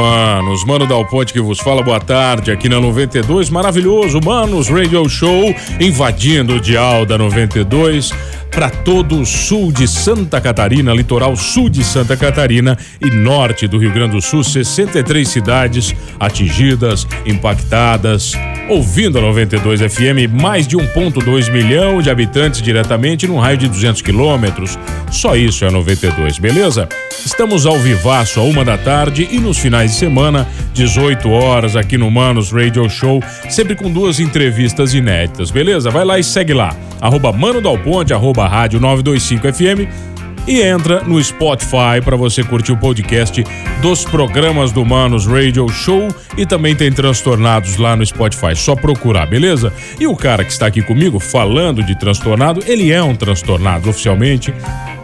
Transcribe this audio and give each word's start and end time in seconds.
Manos. 0.00 0.64
Mano 0.64 0.86
Dal 0.86 1.06
Ponte 1.06 1.32
que 1.32 1.40
vos 1.40 1.58
fala, 1.58 1.82
boa 1.82 2.00
tarde. 2.00 2.50
Aqui 2.50 2.68
na 2.68 2.80
92, 2.80 3.50
maravilhoso. 3.50 4.20
Manos 4.24 4.68
Radio 4.68 5.06
Show, 5.08 5.54
invadindo 5.78 6.54
o 6.54 6.60
dial 6.60 7.04
da 7.04 7.18
92 7.18 8.12
para 8.50 8.68
todo 8.68 9.20
o 9.20 9.26
sul 9.26 9.70
de 9.72 9.86
Santa 9.86 10.40
Catarina, 10.40 10.92
litoral 10.92 11.36
sul 11.36 11.68
de 11.68 11.84
Santa 11.84 12.16
Catarina 12.16 12.76
e 13.00 13.10
norte 13.10 13.66
do 13.66 13.78
Rio 13.78 13.92
Grande 13.92 14.16
do 14.16 14.20
Sul, 14.22 14.42
63 14.42 15.26
cidades 15.28 15.94
atingidas, 16.18 17.06
impactadas. 17.24 18.32
Ouvindo 18.68 19.18
a 19.18 19.22
92 19.22 19.80
FM, 19.80 20.30
mais 20.32 20.66
de 20.66 20.76
1,2 20.76 21.50
milhão 21.50 22.00
de 22.00 22.10
habitantes 22.10 22.62
diretamente 22.62 23.26
num 23.26 23.38
raio 23.38 23.56
de 23.56 23.68
200 23.68 24.00
quilômetros. 24.02 24.78
Só 25.10 25.34
isso 25.34 25.64
é 25.64 25.68
a 25.68 25.72
92, 25.72 26.38
beleza? 26.38 26.88
Estamos 27.24 27.66
ao 27.66 27.78
vivaço 27.78 28.40
a 28.40 28.44
uma 28.44 28.64
da 28.64 28.78
tarde 28.78 29.28
e 29.30 29.38
nos 29.38 29.58
finais 29.58 29.90
de 29.90 29.96
semana, 29.98 30.46
18 30.72 31.28
horas, 31.30 31.76
aqui 31.76 31.98
no 31.98 32.10
Manos 32.10 32.50
Radio 32.52 32.88
Show, 32.88 33.22
sempre 33.48 33.74
com 33.74 33.90
duas 33.90 34.20
entrevistas 34.20 34.94
inéditas, 34.94 35.50
beleza? 35.50 35.90
Vai 35.90 36.04
lá 36.04 36.18
e 36.18 36.24
segue 36.24 36.54
lá, 36.54 36.74
arroba 37.00 37.32
Mano 37.32 37.60
Dal 37.60 37.76
Ponte, 37.78 38.14
arroba 38.14 38.39
Rádio 38.48 38.80
925 38.80 39.52
FM 39.52 40.10
e 40.46 40.62
entra 40.62 41.02
no 41.02 41.22
Spotify 41.22 42.00
para 42.04 42.16
você 42.16 42.42
curtir 42.42 42.72
o 42.72 42.76
podcast 42.76 43.44
dos 43.80 44.04
programas 44.04 44.72
do 44.72 44.84
Manos 44.84 45.26
Radio 45.26 45.68
Show 45.68 46.08
e 46.36 46.46
também 46.46 46.74
tem 46.74 46.90
transtornados 46.90 47.76
lá 47.76 47.94
no 47.94 48.04
Spotify. 48.04 48.56
Só 48.56 48.74
procurar, 48.74 49.26
beleza? 49.26 49.72
E 49.98 50.06
o 50.06 50.16
cara 50.16 50.44
que 50.44 50.52
está 50.52 50.66
aqui 50.66 50.82
comigo 50.82 51.18
falando 51.20 51.82
de 51.82 51.96
transtornado, 51.98 52.62
ele 52.66 52.90
é 52.90 53.02
um 53.02 53.14
transtornado 53.14 53.88
oficialmente, 53.88 54.52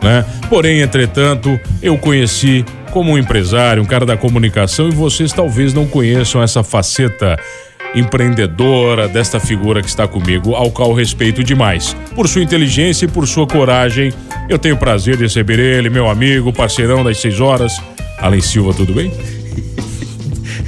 né? 0.02 0.24
Porém, 0.48 0.80
entretanto, 0.80 1.58
eu 1.82 1.96
conheci 1.98 2.64
como 2.90 3.12
um 3.12 3.18
empresário, 3.18 3.82
um 3.82 3.86
cara 3.86 4.06
da 4.06 4.16
comunicação 4.16 4.88
e 4.88 4.92
vocês 4.92 5.32
talvez 5.32 5.74
não 5.74 5.86
conheçam 5.86 6.42
essa 6.42 6.62
faceta 6.62 7.38
empreendedora 7.96 9.08
desta 9.08 9.40
figura 9.40 9.82
que 9.82 9.88
está 9.88 10.06
comigo, 10.06 10.54
ao 10.54 10.70
qual 10.70 10.92
respeito 10.92 11.42
demais. 11.42 11.96
Por 12.14 12.28
sua 12.28 12.42
inteligência 12.42 13.06
e 13.06 13.08
por 13.08 13.26
sua 13.26 13.46
coragem, 13.46 14.12
eu 14.48 14.58
tenho 14.58 14.76
o 14.76 14.78
prazer 14.78 15.16
de 15.16 15.24
receber 15.24 15.58
ele, 15.58 15.90
meu 15.90 16.08
amigo, 16.08 16.52
parceirão 16.52 17.02
das 17.02 17.18
seis 17.18 17.40
horas. 17.40 17.72
Alan 18.18 18.40
Silva, 18.40 18.72
tudo 18.72 18.94
bem? 18.94 19.10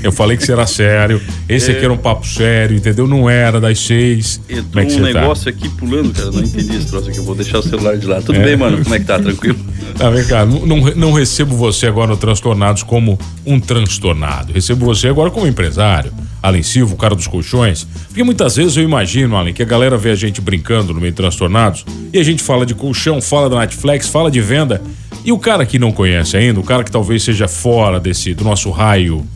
Eu 0.03 0.13
falei 0.13 0.37
que 0.37 0.45
será 0.45 0.67
sério. 0.67 1.21
Esse 1.49 1.71
é. 1.71 1.75
aqui 1.75 1.85
era 1.85 1.93
um 1.93 1.99
papo 1.99 2.27
sério, 2.27 2.77
entendeu? 2.77 3.07
Não 3.07 3.29
era 3.29 3.61
das 3.61 3.81
seis. 3.81 4.41
Entrou 4.49 4.85
é 4.85 4.87
um 4.87 4.91
tá? 4.91 5.01
negócio 5.01 5.45
tá? 5.45 5.51
aqui 5.51 5.69
pulando, 5.69 6.13
cara. 6.13 6.31
Não 6.31 6.43
entendi 6.43 6.77
esse 6.77 6.87
troço 6.87 7.09
aqui. 7.09 7.19
Eu 7.19 7.25
vou 7.25 7.35
deixar 7.35 7.59
o 7.59 7.63
celular 7.63 7.97
de 7.97 8.07
lá. 8.07 8.21
Tudo 8.21 8.39
é. 8.39 8.45
bem, 8.45 8.57
mano? 8.57 8.83
Como 8.83 8.95
é 8.95 8.99
que 8.99 9.05
tá? 9.05 9.19
Tranquilo? 9.19 9.59
Tá, 9.97 10.11
vem 10.11 10.25
cá. 10.27 10.47
Não, 10.47 10.77
não 10.95 11.13
recebo 11.13 11.57
você 11.57 11.87
agora 11.87 12.09
no 12.09 12.17
Transtornados 12.17 12.83
como 12.83 13.19
um 13.45 13.59
transtornado. 13.59 14.53
Recebo 14.53 14.87
você 14.87 15.09
agora 15.09 15.31
como 15.31 15.47
empresário. 15.47 16.13
Alan 16.43 16.63
Silva, 16.63 16.95
o 16.95 16.97
cara 16.97 17.15
dos 17.15 17.27
colchões. 17.27 17.87
Porque 18.07 18.23
muitas 18.23 18.57
vezes 18.57 18.77
eu 18.77 18.85
imagino, 18.85 19.37
Alan, 19.37 19.53
que 19.53 19.63
a 19.63 19.67
galera 19.67 19.97
vê 19.97 20.11
a 20.11 20.15
gente 20.15 20.41
brincando 20.41 20.95
no 20.95 21.01
meio 21.01 21.13
transtornados 21.13 21.85
e 22.13 22.19
a 22.19 22.23
gente 22.23 22.43
fala 22.43 22.65
de 22.65 22.75
colchão, 22.75 23.21
fala 23.21 23.51
da 23.51 23.59
Netflix, 23.59 24.09
fala 24.09 24.31
de 24.31 24.41
venda. 24.41 24.81
E 25.25 25.33
o 25.33 25.39
cara 25.39 25.67
que 25.67 25.79
não 25.79 25.91
conhece 25.91 26.37
ainda, 26.37 26.61
o 26.61 26.63
cara 26.63 26.85
que 26.85 26.91
talvez 26.91 27.23
seja 27.23 27.49
fora 27.49 27.99
desse 27.99 28.35
do 28.35 28.45
nosso 28.45 28.71
raio 28.71 29.27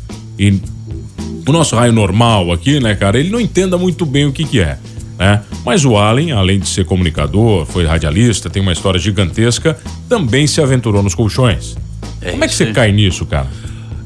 e 0.48 0.60
o 1.46 1.52
nosso 1.52 1.76
raio 1.76 1.92
normal 1.92 2.50
aqui, 2.52 2.80
né, 2.80 2.94
cara, 2.94 3.18
ele 3.18 3.30
não 3.30 3.40
entenda 3.40 3.78
muito 3.78 4.04
bem 4.04 4.26
o 4.26 4.32
que 4.32 4.44
que 4.44 4.60
é. 4.60 4.78
Né? 5.18 5.40
Mas 5.64 5.84
o 5.84 5.96
Allen, 5.96 6.32
além 6.32 6.58
de 6.58 6.68
ser 6.68 6.84
comunicador, 6.84 7.64
foi 7.66 7.86
radialista, 7.86 8.50
tem 8.50 8.60
uma 8.60 8.72
história 8.72 8.98
gigantesca, 8.98 9.78
também 10.08 10.46
se 10.46 10.60
aventurou 10.60 11.02
nos 11.02 11.14
colchões. 11.14 11.76
É 12.20 12.32
Como 12.32 12.44
é 12.44 12.48
que 12.48 12.54
você 12.54 12.72
cai 12.72 12.90
nisso, 12.90 13.24
cara? 13.26 13.46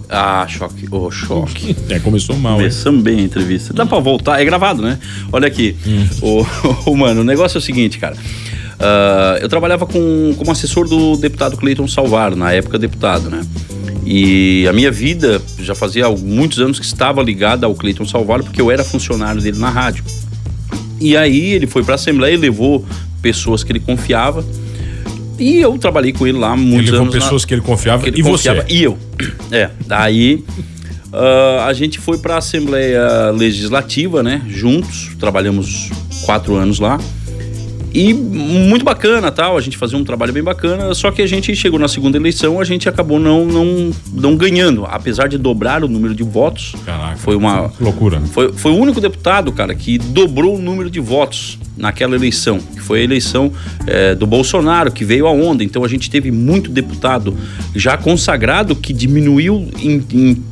Ah, 0.08 0.46
choque. 0.48 0.86
Oh, 0.90 1.10
choque. 1.10 1.74
É, 1.88 1.98
começou 1.98 2.36
mal. 2.36 2.56
Começamos 2.58 3.02
bem 3.02 3.20
a 3.20 3.22
entrevista. 3.22 3.72
Dá 3.72 3.86
pra 3.86 3.98
voltar? 3.98 4.40
É 4.40 4.44
gravado, 4.44 4.82
né? 4.82 4.98
Olha 5.32 5.48
aqui. 5.48 5.74
Hum. 5.86 6.06
O, 6.20 6.90
o, 6.90 6.96
mano, 6.96 7.22
o 7.22 7.24
negócio 7.24 7.56
é 7.56 7.60
o 7.60 7.62
seguinte, 7.62 7.98
cara. 7.98 8.14
Uh, 8.14 9.40
eu 9.40 9.48
trabalhava 9.48 9.86
com, 9.86 10.34
como 10.36 10.50
assessor 10.50 10.86
do 10.86 11.16
deputado 11.16 11.56
Cleiton 11.56 11.88
Salvar, 11.88 12.36
na 12.36 12.52
época 12.52 12.78
deputado, 12.78 13.30
né? 13.30 13.42
E 14.08 14.68
a 14.68 14.72
minha 14.72 14.90
vida 14.92 15.42
já 15.58 15.74
fazia 15.74 16.08
muitos 16.08 16.60
anos 16.60 16.78
que 16.78 16.86
estava 16.86 17.20
ligada 17.20 17.66
ao 17.66 17.74
Cleiton 17.74 18.06
Salvar, 18.06 18.40
porque 18.40 18.60
eu 18.60 18.70
era 18.70 18.84
funcionário 18.84 19.42
dele 19.42 19.58
na 19.58 19.68
rádio. 19.68 20.04
E 21.00 21.16
aí 21.16 21.50
ele 21.50 21.66
foi 21.66 21.82
para 21.82 21.94
a 21.94 21.96
Assembleia 21.96 22.34
e 22.34 22.36
levou 22.36 22.86
pessoas 23.20 23.64
que 23.64 23.72
ele 23.72 23.80
confiava. 23.80 24.44
E 25.36 25.58
eu 25.58 25.76
trabalhei 25.76 26.12
com 26.12 26.24
ele 26.24 26.38
lá 26.38 26.56
muitos 26.56 26.88
ele 26.88 26.98
anos. 26.98 27.12
Levou 27.12 27.20
pessoas 27.20 27.42
na... 27.42 27.48
que 27.48 27.54
ele 27.54 27.60
confiava 27.62 28.02
que 28.04 28.08
ele 28.10 28.20
e 28.20 28.22
confiava, 28.22 28.62
você? 28.62 28.72
E 28.72 28.82
eu. 28.84 28.96
É, 29.50 29.70
daí 29.86 30.44
uh, 31.12 31.62
a 31.66 31.72
gente 31.72 31.98
foi 31.98 32.16
para 32.16 32.36
a 32.36 32.38
Assembleia 32.38 33.32
Legislativa, 33.32 34.22
né? 34.22 34.40
Juntos, 34.48 35.10
trabalhamos 35.18 35.90
quatro 36.24 36.54
anos 36.54 36.78
lá. 36.78 37.00
E 37.92 38.12
muito 38.12 38.84
bacana, 38.84 39.30
tal, 39.32 39.56
a 39.56 39.60
gente 39.60 39.76
fazia 39.76 39.96
um 39.96 40.04
trabalho 40.04 40.32
bem 40.32 40.42
bacana, 40.42 40.92
só 40.94 41.10
que 41.10 41.22
a 41.22 41.26
gente 41.26 41.54
chegou 41.56 41.78
na 41.78 41.88
segunda 41.88 42.18
eleição, 42.18 42.60
a 42.60 42.64
gente 42.64 42.88
acabou 42.88 43.18
não 43.18 43.46
não, 43.46 43.90
não 44.12 44.36
ganhando, 44.36 44.84
apesar 44.86 45.28
de 45.28 45.38
dobrar 45.38 45.82
o 45.82 45.88
número 45.88 46.14
de 46.14 46.22
votos. 46.22 46.74
Caraca, 46.84 47.16
foi 47.16 47.36
uma 47.36 47.70
loucura. 47.80 48.20
Foi, 48.32 48.52
foi 48.52 48.72
o 48.72 48.76
único 48.76 49.00
deputado, 49.00 49.52
cara, 49.52 49.74
que 49.74 49.98
dobrou 49.98 50.56
o 50.56 50.58
número 50.58 50.90
de 50.90 51.00
votos 51.00 51.58
naquela 51.76 52.14
eleição, 52.16 52.58
que 52.58 52.80
foi 52.80 53.00
a 53.00 53.04
eleição 53.04 53.52
é, 53.86 54.14
do 54.14 54.26
Bolsonaro, 54.26 54.90
que 54.90 55.04
veio 55.04 55.26
a 55.26 55.32
onda. 55.32 55.62
Então 55.62 55.84
a 55.84 55.88
gente 55.88 56.10
teve 56.10 56.30
muito 56.30 56.70
deputado 56.70 57.36
já 57.74 57.96
consagrado 57.96 58.74
que 58.74 58.92
diminuiu 58.92 59.68
em, 59.78 60.04
em 60.12 60.42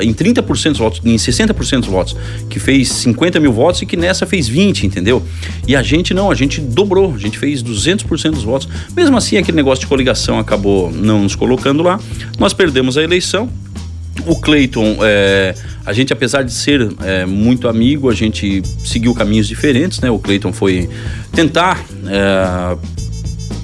em 0.00 0.12
30% 0.12 0.70
dos 0.70 0.78
votos, 0.78 1.00
em 1.04 1.16
60% 1.16 1.80
dos 1.80 1.88
votos, 1.88 2.16
que 2.48 2.58
fez 2.58 2.88
50 2.88 3.40
mil 3.40 3.52
votos 3.52 3.82
e 3.82 3.86
que 3.86 3.96
nessa 3.96 4.26
fez 4.26 4.48
20, 4.48 4.86
entendeu? 4.86 5.22
E 5.66 5.74
a 5.74 5.82
gente 5.82 6.12
não, 6.14 6.30
a 6.30 6.34
gente 6.34 6.60
dobrou, 6.60 7.14
a 7.14 7.18
gente 7.18 7.38
fez 7.38 7.62
200% 7.62 8.30
dos 8.30 8.44
votos. 8.44 8.68
Mesmo 8.96 9.16
assim, 9.16 9.36
aquele 9.36 9.56
negócio 9.56 9.80
de 9.80 9.86
coligação 9.86 10.38
acabou 10.38 10.90
não 10.90 11.22
nos 11.22 11.34
colocando 11.34 11.82
lá. 11.82 12.00
Nós 12.38 12.52
perdemos 12.52 12.96
a 12.96 13.02
eleição. 13.02 13.48
O 14.26 14.34
Cleiton, 14.36 14.98
é, 15.02 15.54
a 15.86 15.92
gente, 15.92 16.12
apesar 16.12 16.42
de 16.42 16.52
ser 16.52 16.88
é, 17.02 17.24
muito 17.24 17.68
amigo, 17.68 18.10
a 18.10 18.14
gente 18.14 18.62
seguiu 18.84 19.14
caminhos 19.14 19.46
diferentes, 19.46 20.00
né? 20.00 20.10
O 20.10 20.18
Cleiton 20.18 20.52
foi 20.52 20.88
tentar 21.32 21.84
é, 22.06 22.76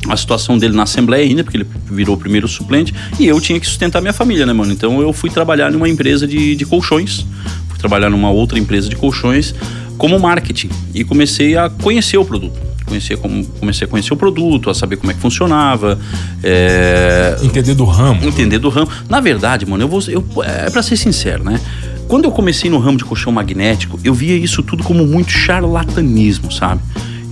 a 0.08 0.16
situação 0.16 0.58
dele 0.58 0.74
na 0.74 0.84
Assembleia 0.84 1.24
ainda, 1.24 1.42
porque 1.42 1.56
ele 1.56 1.66
virou 1.90 2.16
o 2.16 2.18
primeiro 2.18 2.46
suplente, 2.46 2.94
e 3.18 3.26
eu 3.26 3.40
tinha 3.40 3.58
que 3.58 3.66
sustentar 3.66 4.00
minha 4.00 4.12
família, 4.12 4.46
né, 4.46 4.52
mano? 4.52 4.72
Então 4.72 5.00
eu 5.00 5.12
fui 5.12 5.30
trabalhar 5.30 5.70
numa 5.70 5.88
empresa 5.88 6.26
de, 6.26 6.54
de 6.54 6.66
colchões, 6.66 7.26
fui 7.68 7.78
trabalhar 7.78 8.10
numa 8.10 8.30
outra 8.30 8.58
empresa 8.58 8.88
de 8.88 8.96
colchões 8.96 9.54
como 9.96 10.18
marketing 10.18 10.70
e 10.92 11.04
comecei 11.04 11.56
a 11.56 11.70
conhecer 11.70 12.18
o 12.18 12.24
produto. 12.24 12.58
Comecei, 12.84 13.16
como, 13.16 13.44
comecei 13.46 13.86
a 13.86 13.88
conhecer 13.88 14.12
o 14.12 14.16
produto, 14.16 14.68
a 14.68 14.74
saber 14.74 14.96
como 14.96 15.10
é 15.10 15.14
que 15.14 15.20
funcionava. 15.20 15.98
É... 16.42 17.38
Entender 17.42 17.74
do 17.74 17.84
ramo. 17.84 18.22
Entender 18.22 18.58
do 18.58 18.68
ramo. 18.68 18.88
Na 19.08 19.20
verdade, 19.20 19.64
mano, 19.64 19.82
eu 19.82 19.88
vou. 19.88 20.02
Eu, 20.06 20.22
é 20.42 20.68
pra 20.68 20.82
ser 20.82 20.96
sincero, 20.98 21.42
né? 21.42 21.58
Quando 22.06 22.24
eu 22.24 22.30
comecei 22.30 22.70
no 22.70 22.78
ramo 22.78 22.98
de 22.98 23.04
colchão 23.04 23.32
magnético, 23.32 23.98
eu 24.04 24.12
via 24.12 24.36
isso 24.36 24.62
tudo 24.62 24.84
como 24.84 25.06
muito 25.06 25.30
charlatanismo, 25.30 26.52
sabe? 26.52 26.82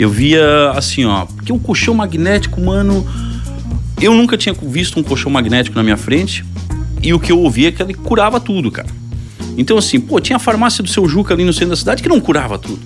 Eu 0.03 0.11
via 0.11 0.73
assim, 0.75 1.05
ó, 1.05 1.27
porque 1.27 1.53
o 1.53 1.61
colchão 1.61 1.95
magnético, 1.95 2.61
mano, 2.61 3.07
eu 4.01 4.13
nunca 4.13 4.37
tinha 4.37 4.53
visto 4.53 4.99
um 4.99 5.03
colchão 5.03 5.31
magnético 5.31 5.77
na 5.77 5.83
minha 5.85 5.97
frente 5.97 6.45
e 7.01 7.15
o 7.15 7.21
que 7.21 7.31
eu 7.31 7.39
ouvia 7.39 7.69
é 7.69 7.73
que 7.73 7.81
ele 7.81 7.95
curava 7.95 8.41
tudo, 8.41 8.69
cara. 8.69 8.89
Então, 9.57 9.79
assim, 9.79 10.01
pô, 10.01 10.19
tinha 10.19 10.37
a 10.37 10.41
farmácia 10.41 10.83
do 10.83 10.91
seu 10.91 11.09
Juca 11.09 11.35
ali 11.35 11.45
no 11.45 11.53
centro 11.53 11.69
da 11.69 11.77
cidade 11.77 12.03
que 12.03 12.09
não 12.09 12.21
curava 12.21 12.59
tudo. 12.59 12.81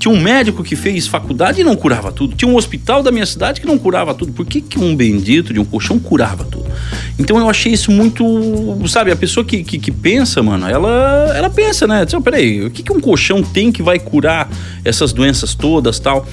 Tinha 0.00 0.14
um 0.14 0.18
médico 0.18 0.64
que 0.64 0.74
fez 0.74 1.06
faculdade 1.06 1.60
e 1.60 1.64
não 1.64 1.76
curava 1.76 2.10
tudo. 2.10 2.34
Tinha 2.34 2.50
um 2.50 2.56
hospital 2.56 3.02
da 3.02 3.12
minha 3.12 3.26
cidade 3.26 3.60
que 3.60 3.66
não 3.66 3.76
curava 3.76 4.14
tudo. 4.14 4.32
Por 4.32 4.46
que, 4.46 4.62
que 4.62 4.78
um 4.78 4.96
bendito 4.96 5.52
de 5.52 5.60
um 5.60 5.64
colchão 5.64 5.98
curava 5.98 6.42
tudo? 6.42 6.64
Então 7.18 7.38
eu 7.38 7.50
achei 7.50 7.70
isso 7.70 7.92
muito. 7.92 8.24
Sabe, 8.88 9.12
a 9.12 9.16
pessoa 9.16 9.44
que, 9.44 9.62
que, 9.62 9.78
que 9.78 9.90
pensa, 9.92 10.42
mano, 10.42 10.66
ela, 10.66 11.32
ela 11.36 11.50
pensa, 11.50 11.86
né? 11.86 12.02
Então, 12.02 12.22
peraí, 12.22 12.64
o 12.64 12.70
que, 12.70 12.82
que 12.82 12.90
um 12.90 12.98
colchão 12.98 13.42
tem 13.42 13.70
que 13.70 13.82
vai 13.82 13.98
curar 13.98 14.48
essas 14.82 15.12
doenças 15.12 15.54
todas 15.54 15.98
tal? 15.98 16.26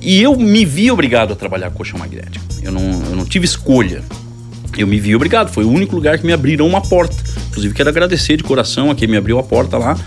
E 0.00 0.22
eu 0.22 0.36
me 0.36 0.64
vi 0.64 0.88
obrigado 0.88 1.32
a 1.32 1.36
trabalhar 1.36 1.68
colchão 1.72 1.98
magnético. 1.98 2.44
Eu 2.62 2.70
não, 2.70 3.02
eu 3.10 3.16
não 3.16 3.24
tive 3.24 3.44
escolha. 3.44 4.04
Eu 4.78 4.86
me 4.86 5.00
vi 5.00 5.16
obrigado. 5.16 5.50
Foi 5.50 5.64
o 5.64 5.68
único 5.68 5.96
lugar 5.96 6.16
que 6.16 6.24
me 6.24 6.32
abriram 6.32 6.64
uma 6.64 6.80
porta. 6.80 7.16
Inclusive, 7.48 7.74
quero 7.74 7.88
agradecer 7.88 8.36
de 8.36 8.44
coração 8.44 8.88
a 8.88 8.94
quem 8.94 9.08
me 9.08 9.16
abriu 9.16 9.36
a 9.40 9.42
porta 9.42 9.76
lá. 9.76 9.98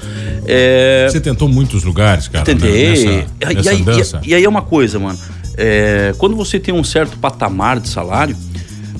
É... 0.46 1.08
Você 1.10 1.20
tentou 1.20 1.48
muitos 1.48 1.84
lugares, 1.84 2.28
cara? 2.28 2.44
Tentei. 2.44 3.06
Né? 3.06 3.26
Nessa, 3.40 3.54
nessa 3.54 3.72
e, 3.72 3.74
aí, 3.74 3.84
e, 4.24 4.30
e, 4.30 4.36
aí 4.36 4.44
é 4.44 4.50
uma 4.50 4.62
coisa, 4.62 5.00
mano. 5.00 5.18
É, 5.56 6.14
quando 6.18 6.36
você 6.36 6.60
tem 6.60 6.74
um 6.74 6.84
certo 6.84 7.18
patamar 7.18 7.80
de 7.80 7.88
salário, 7.88 8.36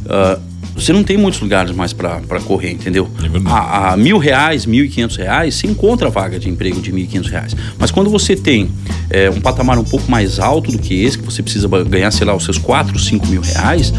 uh, 0.06 0.40
você 0.76 0.92
não 0.92 1.04
tem 1.04 1.18
muitos 1.18 1.40
lugares 1.40 1.72
mais 1.76 1.94
para 1.94 2.40
correr, 2.46 2.72
entendeu? 2.72 3.10
É 3.22 3.50
a, 3.50 3.94
a, 3.94 3.98
mil 3.98 4.18
reais, 4.18 4.66
mil 4.66 4.84
e 4.84 4.90
quinhentos 4.90 5.18
reais, 5.18 5.56
você 5.56 5.68
encontra 5.68 6.10
vaga 6.10 6.40
de 6.40 6.50
emprego 6.50 6.82
de 6.82 6.92
mil 6.92 7.04
e 7.04 7.08
quinhentos 7.08 7.30
reais. 7.30 7.56
Mas 7.78 7.92
quando 7.92 8.10
você 8.10 8.36
tem 8.36 8.70
é, 9.10 9.30
um 9.30 9.40
patamar 9.40 9.78
um 9.78 9.84
pouco 9.84 10.10
mais 10.10 10.40
alto 10.40 10.72
do 10.72 10.80
que 10.80 11.04
esse, 11.04 11.18
que 11.18 11.26
você 11.26 11.44
precisa 11.44 11.68
ganhar, 11.84 12.10
sei 12.12 12.26
lá, 12.26 12.36
os 12.36 12.44
seus 12.44 12.58
quatro, 12.58 12.98
cinco 12.98 13.28
mil 13.28 13.42
reais, 13.42 13.94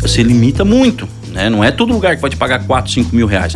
você 0.00 0.22
limita 0.22 0.64
muito. 0.64 1.06
Né? 1.32 1.50
Não 1.50 1.62
é 1.62 1.70
todo 1.70 1.92
lugar 1.92 2.16
que 2.16 2.22
vai 2.22 2.30
te 2.30 2.36
pagar 2.36 2.66
quatro, 2.66 2.90
cinco 2.90 3.14
mil 3.14 3.26
reais. 3.26 3.54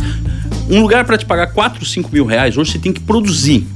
Um 0.71 0.81
lugar 0.81 1.05
para 1.05 1.19
te 1.19 1.27
pagar 1.27 1.49
4, 1.49 1.85
5 1.85 2.11
mil 2.13 2.25
reais, 2.25 2.57
hoje 2.57 2.71
você 2.71 2.79
tem 2.79 2.93
que 2.93 3.01
produzir. 3.01 3.67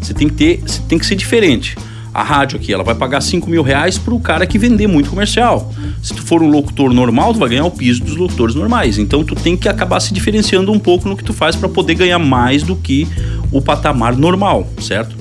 Você 0.00 0.14
tem 0.14 0.28
que 0.28 0.34
ter, 0.34 0.60
você 0.64 0.80
tem 0.88 0.96
que 0.96 1.04
ser 1.04 1.16
diferente. 1.16 1.76
A 2.12 2.22
rádio 2.22 2.60
aqui, 2.60 2.72
ela 2.72 2.84
vai 2.84 2.94
pagar 2.94 3.20
5 3.20 3.50
mil 3.50 3.60
reais 3.60 3.98
para 3.98 4.14
o 4.14 4.20
cara 4.20 4.46
que 4.46 4.56
vender 4.56 4.86
muito 4.86 5.10
comercial. 5.10 5.74
Se 6.00 6.14
tu 6.14 6.22
for 6.22 6.44
um 6.44 6.48
locutor 6.48 6.94
normal, 6.94 7.32
tu 7.32 7.40
vai 7.40 7.48
ganhar 7.48 7.64
o 7.64 7.72
piso 7.72 8.04
dos 8.04 8.14
locutores 8.14 8.54
normais. 8.54 8.98
Então 8.98 9.24
tu 9.24 9.34
tem 9.34 9.56
que 9.56 9.68
acabar 9.68 9.98
se 9.98 10.14
diferenciando 10.14 10.70
um 10.70 10.78
pouco 10.78 11.08
no 11.08 11.16
que 11.16 11.24
tu 11.24 11.32
faz 11.32 11.56
para 11.56 11.68
poder 11.68 11.96
ganhar 11.96 12.20
mais 12.20 12.62
do 12.62 12.76
que 12.76 13.08
o 13.50 13.60
patamar 13.60 14.16
normal, 14.16 14.68
certo? 14.80 15.16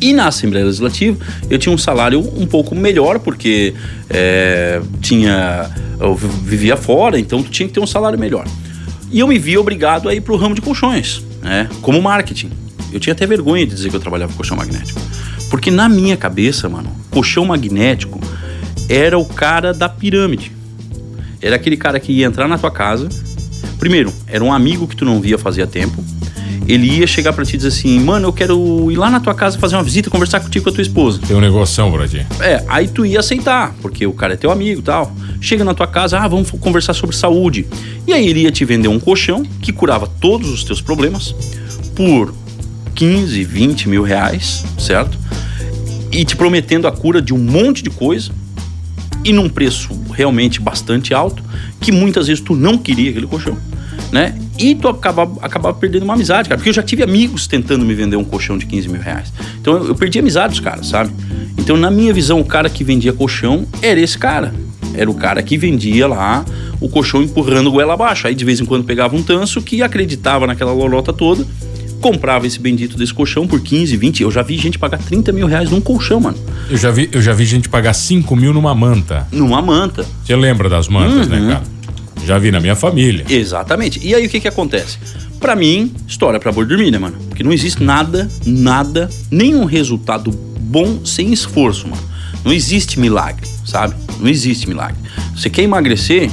E 0.00 0.12
na 0.12 0.28
Assembleia 0.28 0.66
Legislativa 0.66 1.18
eu 1.50 1.58
tinha 1.58 1.74
um 1.74 1.78
salário 1.78 2.20
um 2.20 2.46
pouco 2.46 2.72
melhor, 2.72 3.18
porque 3.18 3.74
é, 4.08 4.80
tinha. 5.00 5.70
Eu 5.98 6.14
vivia 6.14 6.76
fora, 6.76 7.18
então 7.18 7.42
tu 7.42 7.50
tinha 7.50 7.66
que 7.66 7.74
ter 7.74 7.80
um 7.80 7.86
salário 7.86 8.16
melhor. 8.16 8.46
E 9.16 9.20
eu 9.20 9.26
me 9.26 9.38
vi 9.38 9.56
obrigado 9.56 10.10
a 10.10 10.14
ir 10.14 10.20
pro 10.20 10.36
ramo 10.36 10.54
de 10.54 10.60
colchões, 10.60 11.22
né? 11.40 11.70
Como 11.80 12.02
marketing. 12.02 12.50
Eu 12.92 13.00
tinha 13.00 13.14
até 13.14 13.24
vergonha 13.26 13.64
de 13.64 13.74
dizer 13.74 13.88
que 13.88 13.96
eu 13.96 14.00
trabalhava 14.00 14.30
com 14.30 14.36
colchão 14.36 14.54
magnético. 14.54 15.00
Porque 15.48 15.70
na 15.70 15.88
minha 15.88 16.18
cabeça, 16.18 16.68
mano, 16.68 16.94
colchão 17.10 17.46
magnético 17.46 18.20
era 18.90 19.18
o 19.18 19.24
cara 19.24 19.72
da 19.72 19.88
pirâmide. 19.88 20.52
Era 21.40 21.56
aquele 21.56 21.78
cara 21.78 21.98
que 21.98 22.12
ia 22.12 22.26
entrar 22.26 22.46
na 22.46 22.58
tua 22.58 22.70
casa. 22.70 23.08
Primeiro, 23.78 24.12
era 24.26 24.44
um 24.44 24.52
amigo 24.52 24.86
que 24.86 24.94
tu 24.94 25.06
não 25.06 25.18
via 25.18 25.38
fazia 25.38 25.66
tempo 25.66 26.04
ele 26.66 26.98
ia 26.98 27.06
chegar 27.06 27.32
para 27.32 27.44
ti 27.44 27.54
e 27.54 27.56
dizer 27.56 27.68
assim, 27.68 27.98
mano, 28.00 28.28
eu 28.28 28.32
quero 28.32 28.90
ir 28.90 28.96
lá 28.96 29.08
na 29.08 29.20
tua 29.20 29.34
casa 29.34 29.58
fazer 29.58 29.76
uma 29.76 29.82
visita, 29.82 30.10
conversar 30.10 30.40
contigo 30.40 30.64
com 30.64 30.70
a 30.70 30.72
tua 30.72 30.82
esposa. 30.82 31.20
Tem 31.26 31.36
um 31.36 31.40
negoção 31.40 31.92
pra 31.92 32.08
ti. 32.08 32.26
É, 32.40 32.64
aí 32.68 32.88
tu 32.88 33.06
ia 33.06 33.20
aceitar, 33.20 33.74
porque 33.80 34.06
o 34.06 34.12
cara 34.12 34.34
é 34.34 34.36
teu 34.36 34.50
amigo 34.50 34.80
e 34.80 34.82
tal. 34.82 35.12
Chega 35.40 35.64
na 35.64 35.74
tua 35.74 35.86
casa, 35.86 36.18
ah, 36.18 36.26
vamos 36.26 36.50
conversar 36.50 36.92
sobre 36.92 37.14
saúde. 37.14 37.66
E 38.06 38.12
aí 38.12 38.26
ele 38.26 38.40
ia 38.40 38.50
te 38.50 38.64
vender 38.64 38.88
um 38.88 38.98
colchão 38.98 39.44
que 39.62 39.72
curava 39.72 40.06
todos 40.06 40.50
os 40.50 40.64
teus 40.64 40.80
problemas 40.80 41.34
por 41.94 42.34
15, 42.94 43.44
20 43.44 43.88
mil 43.88 44.02
reais, 44.02 44.64
certo? 44.78 45.16
E 46.10 46.24
te 46.24 46.34
prometendo 46.34 46.88
a 46.88 46.92
cura 46.92 47.22
de 47.22 47.32
um 47.32 47.38
monte 47.38 47.82
de 47.82 47.90
coisa 47.90 48.32
e 49.24 49.32
num 49.32 49.48
preço 49.48 49.90
realmente 50.12 50.60
bastante 50.60 51.12
alto, 51.12 51.44
que 51.80 51.92
muitas 51.92 52.26
vezes 52.26 52.42
tu 52.42 52.54
não 52.54 52.78
queria 52.78 53.10
aquele 53.10 53.26
colchão 53.26 53.56
né? 54.12 54.36
E 54.58 54.74
tu 54.74 54.88
acabava, 54.88 55.38
acabava 55.42 55.76
perdendo 55.78 56.04
uma 56.04 56.14
amizade, 56.14 56.48
cara. 56.48 56.58
Porque 56.58 56.70
eu 56.70 56.74
já 56.74 56.82
tive 56.82 57.02
amigos 57.02 57.46
tentando 57.46 57.84
me 57.84 57.94
vender 57.94 58.16
um 58.16 58.24
colchão 58.24 58.56
de 58.56 58.66
15 58.66 58.88
mil 58.88 59.00
reais. 59.00 59.32
Então 59.60 59.74
eu, 59.74 59.88
eu 59.88 59.94
perdi 59.94 60.18
amizade 60.18 60.54
dos 60.54 60.60
caras, 60.60 60.86
sabe? 60.86 61.12
Então, 61.58 61.76
na 61.76 61.90
minha 61.90 62.12
visão, 62.12 62.40
o 62.40 62.44
cara 62.44 62.68
que 62.70 62.84
vendia 62.84 63.12
colchão 63.12 63.66
era 63.82 64.00
esse 64.00 64.16
cara. 64.16 64.54
Era 64.94 65.10
o 65.10 65.14
cara 65.14 65.42
que 65.42 65.58
vendia 65.58 66.06
lá 66.06 66.44
o 66.80 66.88
colchão 66.88 67.22
empurrando 67.22 67.70
goela 67.70 67.94
abaixo. 67.94 68.26
Aí 68.26 68.34
de 68.34 68.44
vez 68.44 68.60
em 68.60 68.64
quando 68.64 68.84
pegava 68.84 69.14
um 69.16 69.22
tanso 69.22 69.60
que 69.60 69.82
acreditava 69.82 70.46
naquela 70.46 70.72
lolota 70.72 71.12
toda, 71.12 71.46
comprava 72.00 72.46
esse 72.46 72.58
bendito 72.58 72.96
desse 72.96 73.12
colchão 73.12 73.46
por 73.46 73.60
15, 73.60 73.96
20. 73.96 74.22
Eu 74.22 74.30
já 74.30 74.42
vi 74.42 74.56
gente 74.56 74.78
pagar 74.78 74.98
30 74.98 75.32
mil 75.32 75.46
reais 75.46 75.70
num 75.70 75.80
colchão, 75.80 76.20
mano. 76.20 76.38
Eu 76.70 76.76
já 76.76 76.90
vi, 76.90 77.08
eu 77.12 77.20
já 77.20 77.32
vi 77.32 77.44
gente 77.44 77.68
pagar 77.68 77.94
5 77.94 78.34
mil 78.36 78.52
numa 78.54 78.74
manta. 78.74 79.26
Numa 79.32 79.60
manta. 79.60 80.06
Você 80.24 80.36
lembra 80.36 80.68
das 80.68 80.88
mantas, 80.88 81.28
né, 81.28 81.38
uhum. 81.38 81.46
né, 81.46 81.54
cara? 81.54 81.75
Já 82.26 82.38
vi 82.38 82.50
na 82.50 82.58
minha 82.58 82.74
família. 82.74 83.24
Exatamente. 83.30 84.04
E 84.04 84.12
aí 84.12 84.26
o 84.26 84.28
que 84.28 84.40
que 84.40 84.48
acontece? 84.48 84.98
Para 85.38 85.54
mim, 85.54 85.94
história 86.08 86.40
para 86.40 86.50
boi 86.50 86.66
dormir, 86.66 86.90
né, 86.90 86.98
mano? 86.98 87.16
Porque 87.28 87.44
não 87.44 87.52
existe 87.52 87.84
nada, 87.84 88.28
nada, 88.44 89.08
nenhum 89.30 89.64
resultado 89.64 90.32
bom 90.32 91.04
sem 91.04 91.32
esforço, 91.32 91.86
mano. 91.86 92.02
Não 92.44 92.52
existe 92.52 92.98
milagre, 92.98 93.46
sabe? 93.64 93.94
Não 94.18 94.28
existe 94.28 94.68
milagre. 94.68 94.96
Você 95.36 95.48
quer 95.48 95.62
emagrecer? 95.62 96.28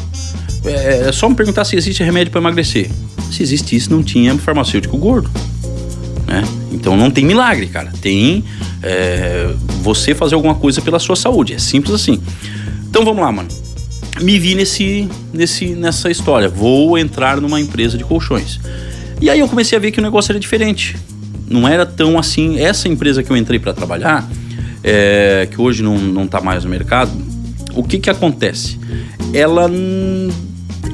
É, 0.66 1.10
é 1.10 1.12
só 1.12 1.30
me 1.30 1.36
perguntar 1.36 1.64
se 1.64 1.76
existe 1.76 2.02
remédio 2.02 2.32
para 2.32 2.42
emagrecer. 2.42 2.90
Se 3.32 3.44
existisse, 3.44 3.92
não 3.92 4.02
tinha 4.02 4.36
farmacêutico 4.40 4.98
gordo. 4.98 5.30
Né? 6.26 6.44
Então 6.72 6.98
não 6.98 7.12
tem 7.12 7.24
milagre, 7.24 7.68
cara. 7.68 7.94
Tem 8.02 8.44
é, 8.82 9.54
você 9.84 10.16
fazer 10.16 10.34
alguma 10.34 10.56
coisa 10.56 10.82
pela 10.82 10.98
sua 10.98 11.16
saúde. 11.16 11.54
É 11.54 11.60
simples 11.60 11.94
assim. 11.94 12.20
Então 12.90 13.06
vamos 13.06 13.22
lá, 13.22 13.32
mano 13.32 13.63
me 14.22 14.38
vi 14.40 14.56
nesse, 14.56 15.10
nesse, 15.34 15.68
nessa 15.76 16.10
história. 16.10 16.50
Vou 16.50 16.98
entrar 16.98 17.40
numa 17.42 17.60
empresa 17.60 17.98
de 17.98 18.04
colchões. 18.04 18.60
E 19.22 19.30
aí 19.30 19.40
eu 19.40 19.48
comecei 19.48 19.78
a 19.78 19.82
ver 19.82 19.92
que 19.92 20.00
o 20.00 20.04
negócio 20.04 20.32
era 20.32 20.40
diferente. 20.40 20.96
Não 21.48 21.68
era 21.68 21.86
tão 21.86 22.18
assim. 22.18 22.60
Essa 22.60 22.88
empresa 22.88 23.24
que 23.24 23.32
eu 23.32 23.38
entrei 23.38 23.60
para 23.60 23.74
trabalhar, 23.74 24.28
é, 24.84 25.48
que 25.50 25.60
hoje 25.60 25.82
não, 25.82 25.98
não 25.98 26.28
tá 26.28 26.42
mais 26.42 26.64
no 26.64 26.70
mercado, 26.70 27.12
o 27.74 27.84
que 27.84 28.00
que 28.00 28.10
acontece? 28.10 28.80
Ela 29.34 29.70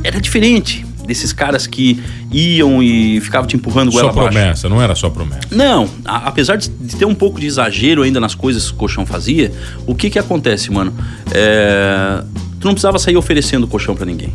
era 0.04 0.20
diferente 0.22 0.86
desses 1.10 1.34
caras 1.34 1.66
que 1.66 2.00
iam 2.32 2.84
e 2.84 3.20
ficavam 3.20 3.48
te 3.48 3.56
empurrando 3.56 3.92
goela 3.92 4.14
Só 4.14 4.22
promessa, 4.22 4.70
não 4.70 4.80
era 4.80 4.94
só 4.94 5.10
promessa. 5.10 5.48
Não, 5.50 5.90
a, 6.06 6.28
apesar 6.28 6.56
de, 6.56 6.70
de, 6.70 6.96
ter 6.96 7.06
um 7.06 7.16
pouco 7.16 7.40
de 7.40 7.48
exagero 7.48 8.04
ainda 8.04 8.20
nas 8.20 8.36
coisas 8.36 8.68
que 8.68 8.74
o 8.74 8.76
colchão 8.78 9.08
fazia, 9.08 9.52
o 9.88 9.96
que 9.96 10.12
que 10.12 10.20
acontece, 10.20 10.72
mano? 10.72 10.94
É, 11.32 12.24
tu 12.60 12.66
não 12.66 12.74
precisava 12.74 13.00
sair 13.00 13.18
oferecendo 13.18 13.68
colchão 13.68 13.96
para 13.96 14.06
ninguém. 14.06 14.34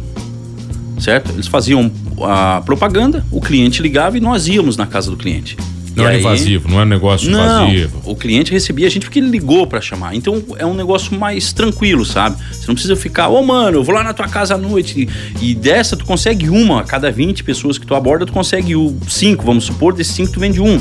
Certo? 0.99 1.31
Eles 1.33 1.47
faziam 1.47 1.91
a 2.23 2.63
propaganda, 2.65 3.25
o 3.31 3.41
cliente 3.41 3.83
ligava 3.83 4.17
e 4.17 4.21
nós 4.21 4.47
íamos 4.47 4.77
na 4.77 4.87
casa 4.87 5.11
do 5.11 5.17
cliente. 5.17 5.57
Não 5.97 6.09
é 6.09 6.19
invasivo, 6.19 6.69
não 6.69 6.81
é 6.81 6.83
um 6.83 6.87
negócio 6.87 7.31
não, 7.31 7.69
invasivo. 7.69 8.01
O 8.05 8.17
cliente 8.17 8.51
recebia 8.51 8.87
a 8.87 8.91
gente 8.91 9.05
porque 9.05 9.21
ele 9.21 9.29
ligou 9.29 9.67
para 9.67 9.81
chamar. 9.81 10.15
Então 10.15 10.43
é 10.59 10.67
um 10.67 10.75
negócio 10.75 11.17
mais 11.17 11.53
tranquilo, 11.53 12.05
sabe? 12.05 12.37
Você 12.53 12.67
não 12.67 12.75
precisa 12.75 12.97
ficar, 12.97 13.29
ô 13.29 13.39
oh, 13.39 13.43
mano, 13.45 13.79
eu 13.79 13.85
vou 13.85 13.95
lá 13.95 14.03
na 14.03 14.13
tua 14.13 14.29
casa 14.29 14.55
à 14.55 14.59
noite. 14.59 15.09
E, 15.41 15.51
e 15.51 15.55
dessa 15.55 15.97
tu 15.97 16.05
consegue 16.05 16.51
uma, 16.51 16.81
a 16.81 16.85
cada 16.85 17.13
20 17.13 17.45
pessoas 17.45 17.79
que 17.79 17.87
tu 17.87 17.95
aborda, 17.95 18.27
tu 18.27 18.33
consegue 18.33 18.75
o 18.75 18.97
cinco, 19.09 19.45
vamos 19.45 19.65
supor, 19.65 19.95
desses 19.95 20.15
cinco 20.15 20.33
tu 20.33 20.41
vende 20.41 20.61
um. 20.61 20.81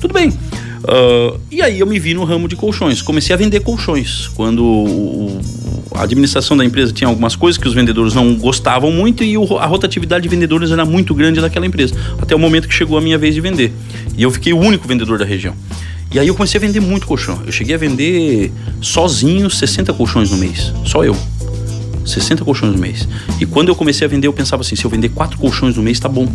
Tudo 0.00 0.14
bem. 0.14 0.32
Uh, 0.82 1.38
e 1.50 1.62
aí 1.62 1.78
eu 1.78 1.86
me 1.86 1.98
vi 1.98 2.12
no 2.14 2.24
ramo 2.24 2.48
de 2.48 2.56
colchões. 2.56 3.00
Comecei 3.00 3.34
a 3.34 3.36
vender 3.36 3.60
colchões. 3.60 4.28
Quando 4.28 4.64
o, 4.64 5.40
a 5.94 6.02
administração 6.02 6.56
da 6.56 6.64
empresa 6.64 6.92
tinha 6.92 7.08
algumas 7.08 7.36
coisas 7.36 7.60
que 7.60 7.68
os 7.68 7.74
vendedores 7.74 8.14
não 8.14 8.34
gostavam 8.34 8.90
muito 8.90 9.22
e 9.22 9.38
o, 9.38 9.58
a 9.58 9.66
rotatividade 9.66 10.22
de 10.22 10.28
vendedores 10.28 10.70
era 10.70 10.84
muito 10.84 11.14
grande 11.14 11.40
naquela 11.40 11.66
empresa. 11.66 11.94
Até 12.20 12.34
o 12.34 12.38
momento 12.38 12.66
que 12.66 12.74
chegou 12.74 12.98
a 12.98 13.00
minha 13.00 13.16
vez 13.16 13.34
de 13.34 13.40
vender. 13.40 13.72
E 14.16 14.22
eu 14.22 14.30
fiquei 14.30 14.52
o 14.52 14.58
único 14.58 14.86
vendedor 14.88 15.18
da 15.18 15.24
região. 15.24 15.54
E 16.12 16.18
aí 16.18 16.28
eu 16.28 16.34
comecei 16.34 16.58
a 16.58 16.60
vender 16.60 16.80
muito 16.80 17.06
colchão. 17.06 17.40
Eu 17.46 17.52
cheguei 17.52 17.74
a 17.74 17.78
vender 17.78 18.52
sozinho 18.80 19.48
60 19.48 19.92
colchões 19.94 20.30
no 20.30 20.36
mês. 20.36 20.72
Só 20.84 21.04
eu. 21.04 21.16
60 22.04 22.44
colchões 22.44 22.72
no 22.72 22.78
mês. 22.78 23.08
E 23.40 23.46
quando 23.46 23.68
eu 23.68 23.74
comecei 23.74 24.06
a 24.06 24.10
vender, 24.10 24.26
eu 24.26 24.32
pensava 24.32 24.62
assim: 24.62 24.76
se 24.76 24.84
eu 24.84 24.90
vender 24.90 25.08
quatro 25.10 25.38
colchões 25.38 25.76
no 25.76 25.82
mês, 25.82 25.98
tá 25.98 26.08
bom. 26.08 26.28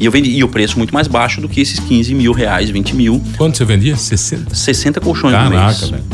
E 0.00 0.04
eu 0.04 0.12
vendi, 0.12 0.30
e 0.30 0.44
o 0.44 0.48
preço 0.48 0.78
muito 0.78 0.94
mais 0.94 1.08
baixo 1.08 1.40
do 1.40 1.48
que 1.48 1.60
esses 1.60 1.80
15 1.80 2.14
mil 2.14 2.32
reais, 2.32 2.70
20 2.70 2.94
mil. 2.94 3.22
Quanto 3.36 3.56
você 3.56 3.64
vendia? 3.64 3.96
60? 3.96 4.54
60 4.54 5.00
colchões 5.00 5.32
Caraca, 5.32 5.66
mês. 5.66 5.90
Velho. 5.90 6.04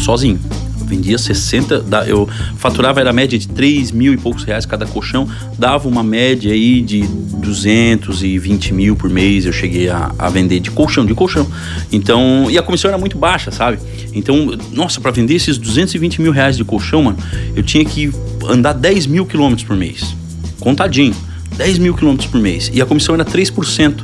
Sozinho. 0.00 0.40
Eu 0.80 0.86
vendia 0.86 1.16
60, 1.16 1.84
eu 2.08 2.28
faturava 2.56 2.98
era 2.98 3.10
a 3.10 3.12
média 3.12 3.38
de 3.38 3.46
3 3.46 3.92
mil 3.92 4.12
e 4.12 4.16
poucos 4.16 4.42
reais 4.42 4.66
cada 4.66 4.84
colchão, 4.84 5.28
dava 5.56 5.86
uma 5.86 6.02
média 6.02 6.52
aí 6.52 6.80
de 6.80 7.02
220 7.02 8.74
mil 8.74 8.96
por 8.96 9.08
mês. 9.08 9.46
Eu 9.46 9.52
cheguei 9.52 9.88
a, 9.88 10.12
a 10.18 10.28
vender 10.28 10.58
de 10.58 10.72
colchão, 10.72 11.06
de 11.06 11.14
colchão. 11.14 11.46
Então, 11.92 12.48
e 12.50 12.58
a 12.58 12.62
comissão 12.62 12.88
era 12.88 12.98
muito 12.98 13.16
baixa, 13.16 13.52
sabe? 13.52 13.78
Então, 14.12 14.58
nossa, 14.72 15.00
para 15.00 15.12
vender 15.12 15.34
esses 15.34 15.56
220 15.56 16.20
mil 16.20 16.32
reais 16.32 16.56
de 16.56 16.64
colchão, 16.64 17.04
mano, 17.04 17.18
eu 17.54 17.62
tinha 17.62 17.84
que 17.84 18.10
andar 18.48 18.72
10 18.72 19.06
mil 19.06 19.24
quilômetros 19.24 19.64
por 19.64 19.76
mês. 19.76 20.16
Contadinho. 20.58 21.14
10 21.56 21.78
mil 21.78 21.94
quilômetros 21.94 22.30
por 22.30 22.40
mês. 22.40 22.70
E 22.72 22.80
a 22.80 22.86
comissão 22.86 23.14
era 23.14 23.24
3%. 23.24 24.02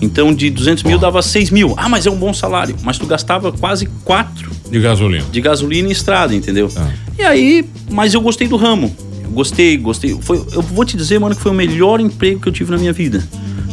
Então, 0.00 0.34
de 0.34 0.50
200 0.50 0.82
mil 0.84 0.98
dava 0.98 1.20
6 1.20 1.50
mil. 1.50 1.74
Ah, 1.76 1.88
mas 1.88 2.06
é 2.06 2.10
um 2.10 2.16
bom 2.16 2.32
salário. 2.32 2.74
Mas 2.82 2.98
tu 2.98 3.06
gastava 3.06 3.52
quase 3.52 3.86
4 4.04 4.50
De 4.70 4.80
gasolina. 4.80 5.24
De 5.30 5.40
gasolina 5.40 5.88
e 5.88 5.92
estrada, 5.92 6.34
entendeu? 6.34 6.70
Ah. 6.76 6.90
E 7.18 7.22
aí, 7.22 7.64
mas 7.90 8.14
eu 8.14 8.20
gostei 8.20 8.48
do 8.48 8.56
ramo. 8.56 8.94
Eu 9.22 9.30
gostei, 9.30 9.76
gostei. 9.76 10.16
Foi, 10.20 10.42
eu 10.52 10.62
vou 10.62 10.84
te 10.84 10.96
dizer, 10.96 11.18
mano, 11.18 11.34
que 11.34 11.42
foi 11.42 11.52
o 11.52 11.54
melhor 11.54 12.00
emprego 12.00 12.40
que 12.40 12.48
eu 12.48 12.52
tive 12.52 12.70
na 12.70 12.78
minha 12.78 12.92
vida. 12.92 13.22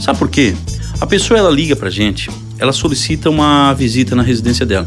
Sabe 0.02 0.20
por 0.20 0.30
quê? 0.30 0.54
A 1.00 1.06
pessoa 1.06 1.38
ela 1.38 1.50
liga 1.50 1.76
pra 1.76 1.90
gente, 1.90 2.30
ela 2.58 2.74
solicita 2.74 3.30
uma 3.30 3.74
visita 3.74 4.16
na 4.16 4.24
residência 4.24 4.66
dela. 4.66 4.86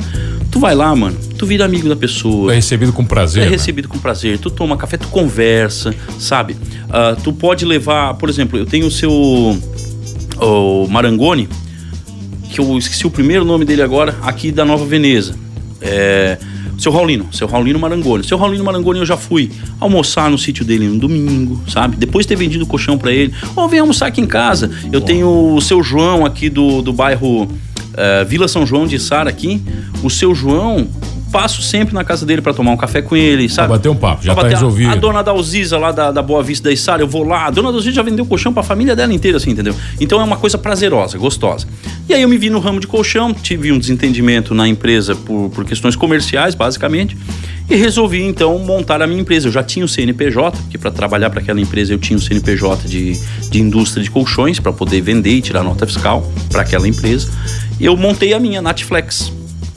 Tu 0.51 0.59
vai 0.59 0.75
lá, 0.75 0.95
mano, 0.97 1.17
tu 1.39 1.47
vira 1.47 1.65
amigo 1.65 1.89
da 1.89 1.97
pessoa. 1.97 2.53
É 2.53 2.57
recebido 2.57 2.93
com 2.93 3.05
prazer. 3.05 3.43
É 3.43 3.47
né? 3.47 3.53
recebido 3.53 3.89
com 3.89 3.99
prazer. 3.99 4.39
Tu 4.39 4.51
toma 4.51 4.77
café, 4.77 4.97
tu 4.97 5.09
conversa, 5.09 5.95
sabe? 6.19 6.55
Uh, 6.55 7.21
tu 7.23 7.33
pode 7.33 7.65
levar, 7.65 8.15
por 8.15 8.29
exemplo, 8.29 8.59
eu 8.59 8.67
tenho 8.67 8.87
o 8.87 8.91
seu 8.91 9.11
o 10.43 10.89
Marangoni, 10.89 11.49
que 12.51 12.61
eu 12.61 12.79
esqueci 12.79 13.07
o 13.07 13.11
primeiro 13.11 13.45
nome 13.45 13.65
dele 13.65 13.83
agora, 13.83 14.17
aqui 14.23 14.51
da 14.51 14.65
Nova 14.65 14.85
Veneza. 14.85 15.35
É, 15.81 16.39
seu 16.79 16.91
Raulino, 16.91 17.29
seu 17.31 17.47
Raulino 17.47 17.79
Marangoni. 17.79 18.25
Seu 18.25 18.39
Raulino 18.39 18.65
Marangoni 18.65 19.01
eu 19.01 19.07
já 19.07 19.17
fui 19.17 19.51
almoçar 19.79 20.31
no 20.31 20.39
sítio 20.39 20.65
dele 20.65 20.89
no 20.89 20.99
domingo, 20.99 21.61
sabe? 21.69 21.97
Depois 21.97 22.25
de 22.25 22.29
ter 22.29 22.37
vendido 22.37 22.65
o 22.65 22.67
colchão 22.67 22.97
para 22.97 23.13
ele. 23.13 23.35
Ou 23.55 23.69
vem 23.69 23.81
almoçar 23.81 24.07
aqui 24.07 24.21
em 24.21 24.27
casa. 24.27 24.71
Eu 24.91 25.01
tenho 25.01 25.55
o 25.55 25.61
seu 25.61 25.83
João 25.83 26.25
aqui 26.25 26.49
do, 26.49 26.81
do 26.81 26.93
bairro 26.93 27.49
uh, 27.93 28.25
Vila 28.27 28.49
São 28.49 28.67
João 28.67 28.87
de 28.87 28.99
Sara 28.99 29.31
aqui. 29.31 29.63
O 30.03 30.11
seu 30.11 30.35
João 30.35 30.89
passo 31.31 31.63
sempre 31.63 31.95
na 31.95 32.05
casa 32.05 32.27
dele 32.27 32.43
para 32.43 32.53
tomar 32.53 32.73
um 32.73 32.77
café 32.77 33.01
com 33.01 33.17
ele, 33.17 33.49
sabe? 33.49 33.69
Pra 33.69 33.77
bater 33.77 33.89
um 33.89 33.95
papo, 33.95 34.25
já 34.25 34.35
pra 34.35 34.45
tá 34.45 34.49
resolvido. 34.49 34.91
A, 34.91 34.93
a, 34.93 34.97
dona 34.97 35.23
Dalziza 35.23 35.79
lá 35.79 35.93
da, 35.93 36.11
da 36.11 36.23
Boa 36.23 36.43
Vista 36.43 36.69
da 36.69 36.73
Isara, 36.73 37.03
eu 37.03 37.09
vou 37.09 37.25
lá. 37.25 37.47
A 37.47 37.51
dona 37.51 37.71
Dalziza 37.71 37.97
já 37.97 38.03
vendeu 38.03 38.27
colchão 38.27 38.53
pra 38.53 38.63
família 38.63 38.97
dela 38.97 39.13
inteira, 39.13 39.37
assim, 39.37 39.51
entendeu? 39.51 39.75
Então 40.01 40.21
é 40.21 40.25
uma 40.25 40.37
coisa 40.37 40.59
prazerosa, 40.59 41.17
gostosa. 41.17 41.67
E 42.09 42.15
aí 42.15 42.23
eu 42.23 42.29
me 42.29 42.37
vi 42.37 42.51
no 42.51 42.59
ramo 42.59 42.81
de 42.81 42.87
colchão, 42.87 43.33
tive 43.33 43.71
um 43.73 43.79
desentendimento 43.79 44.55
na 44.55 44.67
empresa 44.67 45.15
por, 45.15 45.51
por 45.51 45.65
questões 45.65 45.95
comerciais, 45.95 46.55
basicamente. 46.55 47.17
E 47.69 47.77
resolvi 47.77 48.23
então 48.25 48.59
montar 48.59 49.01
a 49.01 49.07
minha 49.07 49.21
empresa. 49.21 49.47
Eu 49.47 49.53
já 49.53 49.63
tinha 49.63 49.85
o 49.85 49.89
CNPJ, 49.89 50.59
porque 50.63 50.77
para 50.77 50.91
trabalhar 50.91 51.31
para 51.31 51.41
aquela 51.41 51.61
empresa 51.61 51.93
eu 51.93 51.99
tinha 51.99 52.17
o 52.17 52.21
CNPJ 52.21 52.89
de, 52.89 53.13
de 53.49 53.61
indústria 53.61 54.03
de 54.03 54.11
colchões 54.11 54.59
para 54.59 54.73
poder 54.73 55.01
vender 55.01 55.35
e 55.35 55.41
tirar 55.41 55.63
nota 55.63 55.87
fiscal 55.87 56.29
para 56.51 56.63
aquela 56.63 56.89
empresa. 56.89 57.31
Eu 57.81 57.97
montei 57.97 58.35
a 58.35 58.41
minha 58.41 58.61
Natflex. 58.61 59.33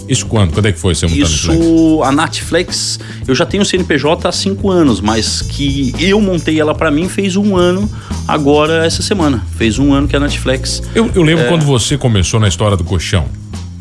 Isso 0.07 0.25
quando? 0.25 0.51
Quando 0.51 0.65
é 0.65 0.71
que 0.71 0.79
foi 0.79 0.93
você 0.93 1.07
montar 1.07 1.17
Isso, 1.17 2.03
a 2.03 2.11
Netflix, 2.11 2.99
eu 3.25 3.33
já 3.33 3.45
tenho 3.45 3.63
o 3.63 3.65
CNPJ 3.65 4.27
há 4.27 4.31
cinco 4.31 4.69
anos, 4.69 4.99
mas 4.99 5.41
que 5.41 5.93
eu 5.97 6.19
montei 6.19 6.59
ela 6.59 6.75
para 6.75 6.91
mim 6.91 7.07
fez 7.07 7.37
um 7.37 7.55
ano 7.55 7.89
agora 8.27 8.85
essa 8.85 9.01
semana. 9.01 9.45
Fez 9.55 9.79
um 9.79 9.93
ano 9.93 10.07
que 10.07 10.15
a 10.15 10.19
Netflix. 10.19 10.83
Eu, 10.93 11.09
eu 11.15 11.23
lembro 11.23 11.45
é... 11.45 11.47
quando 11.47 11.65
você 11.65 11.97
começou 11.97 12.39
na 12.39 12.49
história 12.49 12.75
do 12.75 12.83
colchão, 12.83 13.27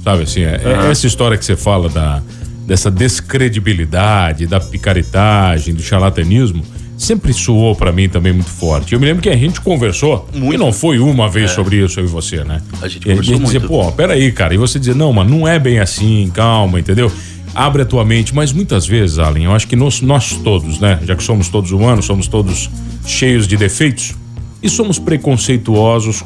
sabe 0.05 0.23
assim, 0.23 0.43
é, 0.43 0.61
é 0.65 0.91
essa 0.91 1.07
história 1.07 1.37
que 1.37 1.45
você 1.45 1.57
fala 1.57 1.89
da, 1.89 2.23
dessa 2.67 2.91
descredibilidade, 2.91 4.47
da 4.47 4.61
picaretagem, 4.61 5.75
do 5.75 5.83
charlatanismo 5.83 6.65
sempre 7.03 7.33
soou 7.33 7.75
para 7.75 7.93
mim 7.93 8.09
também 8.09 8.33
muito 8.33 8.51
forte. 8.51 8.93
Eu 8.93 9.01
me 9.01 9.07
lembro 9.07 9.23
que 9.23 9.29
a 9.29 9.37
gente 9.37 9.61
conversou, 9.61 10.29
muito. 10.35 10.55
e 10.55 10.57
não 10.57 10.73
foi 10.73 10.99
uma 10.99 11.29
vez 11.29 11.51
é. 11.51 11.55
sobre 11.55 11.77
isso, 11.85 12.01
eu 12.01 12.05
e 12.05 12.09
você, 12.09 12.45
né? 12.45 12.63
A 12.81 12.89
gente 12.89 13.07
conversou 13.07 13.35
e 13.35 13.37
a 13.37 13.39
gente 13.39 13.45
dizia, 13.45 13.61
pô, 13.61 13.91
peraí, 13.93 14.31
cara, 14.33 14.55
e 14.55 14.57
você 14.57 14.79
dizia, 14.79 14.95
não, 14.95 15.13
mas 15.13 15.29
não 15.29 15.47
é 15.47 15.59
bem 15.59 15.79
assim, 15.79 16.31
calma, 16.33 16.79
entendeu? 16.79 17.11
Abre 17.55 17.83
a 17.83 17.85
tua 17.85 18.05
mente, 18.05 18.35
mas 18.35 18.53
muitas 18.53 18.87
vezes, 18.87 19.19
Allen, 19.19 19.45
eu 19.45 19.53
acho 19.53 19.67
que 19.67 19.77
nós, 19.77 20.01
nós 20.01 20.33
todos, 20.43 20.79
né? 20.79 20.99
Já 21.05 21.15
que 21.15 21.23
somos 21.23 21.49
todos 21.49 21.71
humanos, 21.71 22.07
somos 22.07 22.27
todos 22.27 22.71
cheios 23.07 23.47
de 23.47 23.57
defeitos 23.57 24.15
e 24.63 24.69
somos 24.69 24.99
preconceituosos 24.99 26.25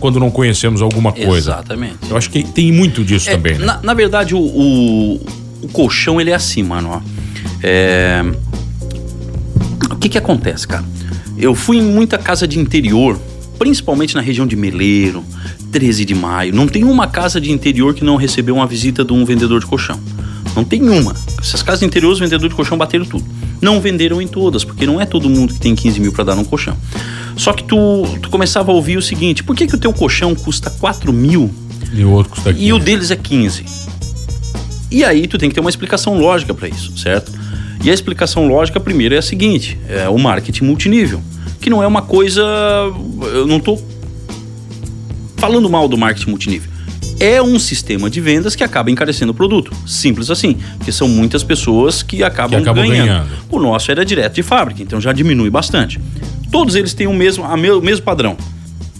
quando 0.00 0.20
não 0.20 0.30
conhecemos 0.30 0.82
alguma 0.82 1.12
coisa. 1.12 1.50
Exatamente. 1.52 1.98
Eu 2.08 2.16
acho 2.16 2.30
que 2.30 2.42
tem 2.42 2.72
muito 2.72 3.04
disso 3.04 3.28
é, 3.28 3.32
também, 3.32 3.58
né? 3.58 3.66
Na, 3.66 3.80
na 3.82 3.94
verdade, 3.94 4.34
o, 4.34 4.38
o, 4.38 5.14
o, 5.62 5.68
colchão, 5.72 6.20
ele 6.20 6.30
é 6.30 6.34
assim, 6.34 6.62
mano, 6.62 6.90
ó. 6.90 7.00
É, 7.62 8.22
o 9.96 9.98
que 9.98 10.10
que 10.10 10.18
acontece, 10.18 10.68
cara? 10.68 10.84
Eu 11.38 11.54
fui 11.54 11.78
em 11.78 11.82
muita 11.82 12.18
casa 12.18 12.46
de 12.46 12.58
interior, 12.58 13.18
principalmente 13.58 14.14
na 14.14 14.20
região 14.20 14.46
de 14.46 14.54
Meleiro, 14.54 15.24
13 15.72 16.04
de 16.04 16.14
maio. 16.14 16.54
Não 16.54 16.68
tem 16.68 16.84
uma 16.84 17.06
casa 17.06 17.40
de 17.40 17.50
interior 17.50 17.94
que 17.94 18.04
não 18.04 18.16
recebeu 18.16 18.54
uma 18.54 18.66
visita 18.66 19.02
de 19.02 19.12
um 19.14 19.24
vendedor 19.24 19.58
de 19.58 19.66
colchão. 19.66 19.98
Não 20.54 20.64
tem 20.64 20.88
uma. 20.88 21.16
Essas 21.40 21.62
casas 21.62 21.80
de 21.80 21.86
interior, 21.86 22.12
os 22.12 22.18
vendedores 22.18 22.50
de 22.50 22.56
colchão 22.56 22.76
bateram 22.76 23.06
tudo. 23.06 23.24
Não 23.60 23.80
venderam 23.80 24.20
em 24.20 24.28
todas, 24.28 24.64
porque 24.64 24.86
não 24.86 25.00
é 25.00 25.06
todo 25.06 25.30
mundo 25.30 25.54
que 25.54 25.60
tem 25.60 25.74
15 25.74 25.98
mil 25.98 26.12
para 26.12 26.24
dar 26.24 26.34
num 26.34 26.44
colchão. 26.44 26.76
Só 27.34 27.54
que 27.54 27.64
tu, 27.64 28.04
tu 28.20 28.28
começava 28.28 28.70
a 28.70 28.74
ouvir 28.74 28.98
o 28.98 29.02
seguinte: 29.02 29.42
por 29.42 29.56
que, 29.56 29.66
que 29.66 29.74
o 29.74 29.78
teu 29.78 29.92
colchão 29.94 30.34
custa 30.34 30.70
4 30.70 31.10
mil 31.10 31.50
e 31.92 32.04
o 32.04 32.10
outro 32.10 32.32
custa 32.32 32.52
15? 32.52 32.66
E 32.66 32.72
o 32.72 32.78
deles 32.78 33.10
é 33.10 33.16
15. 33.16 33.64
E 34.90 35.04
aí 35.04 35.26
tu 35.26 35.38
tem 35.38 35.48
que 35.48 35.54
ter 35.54 35.60
uma 35.60 35.70
explicação 35.70 36.18
lógica 36.18 36.52
para 36.52 36.68
isso, 36.68 36.96
certo? 36.96 37.32
E 37.84 37.90
a 37.90 37.94
explicação 37.94 38.46
lógica, 38.48 38.80
primeiro, 38.80 39.14
é 39.14 39.18
a 39.18 39.22
seguinte: 39.22 39.78
é 39.88 40.08
o 40.08 40.18
marketing 40.18 40.64
multinível, 40.64 41.22
que 41.60 41.70
não 41.70 41.82
é 41.82 41.86
uma 41.86 42.02
coisa. 42.02 42.42
Eu 43.32 43.46
não 43.46 43.58
estou 43.58 43.82
falando 45.36 45.68
mal 45.68 45.88
do 45.88 45.96
marketing 45.96 46.30
multinível. 46.30 46.70
É 47.18 47.40
um 47.40 47.58
sistema 47.58 48.10
de 48.10 48.20
vendas 48.20 48.54
que 48.54 48.62
acaba 48.62 48.90
encarecendo 48.90 49.32
o 49.32 49.34
produto. 49.34 49.72
Simples 49.86 50.30
assim. 50.30 50.58
Porque 50.76 50.92
são 50.92 51.08
muitas 51.08 51.42
pessoas 51.42 52.02
que 52.02 52.22
acabam, 52.22 52.60
que 52.60 52.68
acabam 52.68 52.86
ganhando. 52.86 53.06
ganhando. 53.06 53.30
O 53.50 53.58
nosso 53.58 53.90
era 53.90 54.04
direto 54.04 54.34
de 54.34 54.42
fábrica, 54.42 54.82
então 54.82 55.00
já 55.00 55.12
diminui 55.12 55.48
bastante. 55.48 55.98
Todos 56.50 56.74
eles 56.74 56.92
têm 56.92 57.06
o 57.06 57.14
mesmo, 57.14 57.44
a 57.44 57.56
me, 57.56 57.70
o 57.70 57.80
mesmo 57.80 58.04
padrão. 58.04 58.36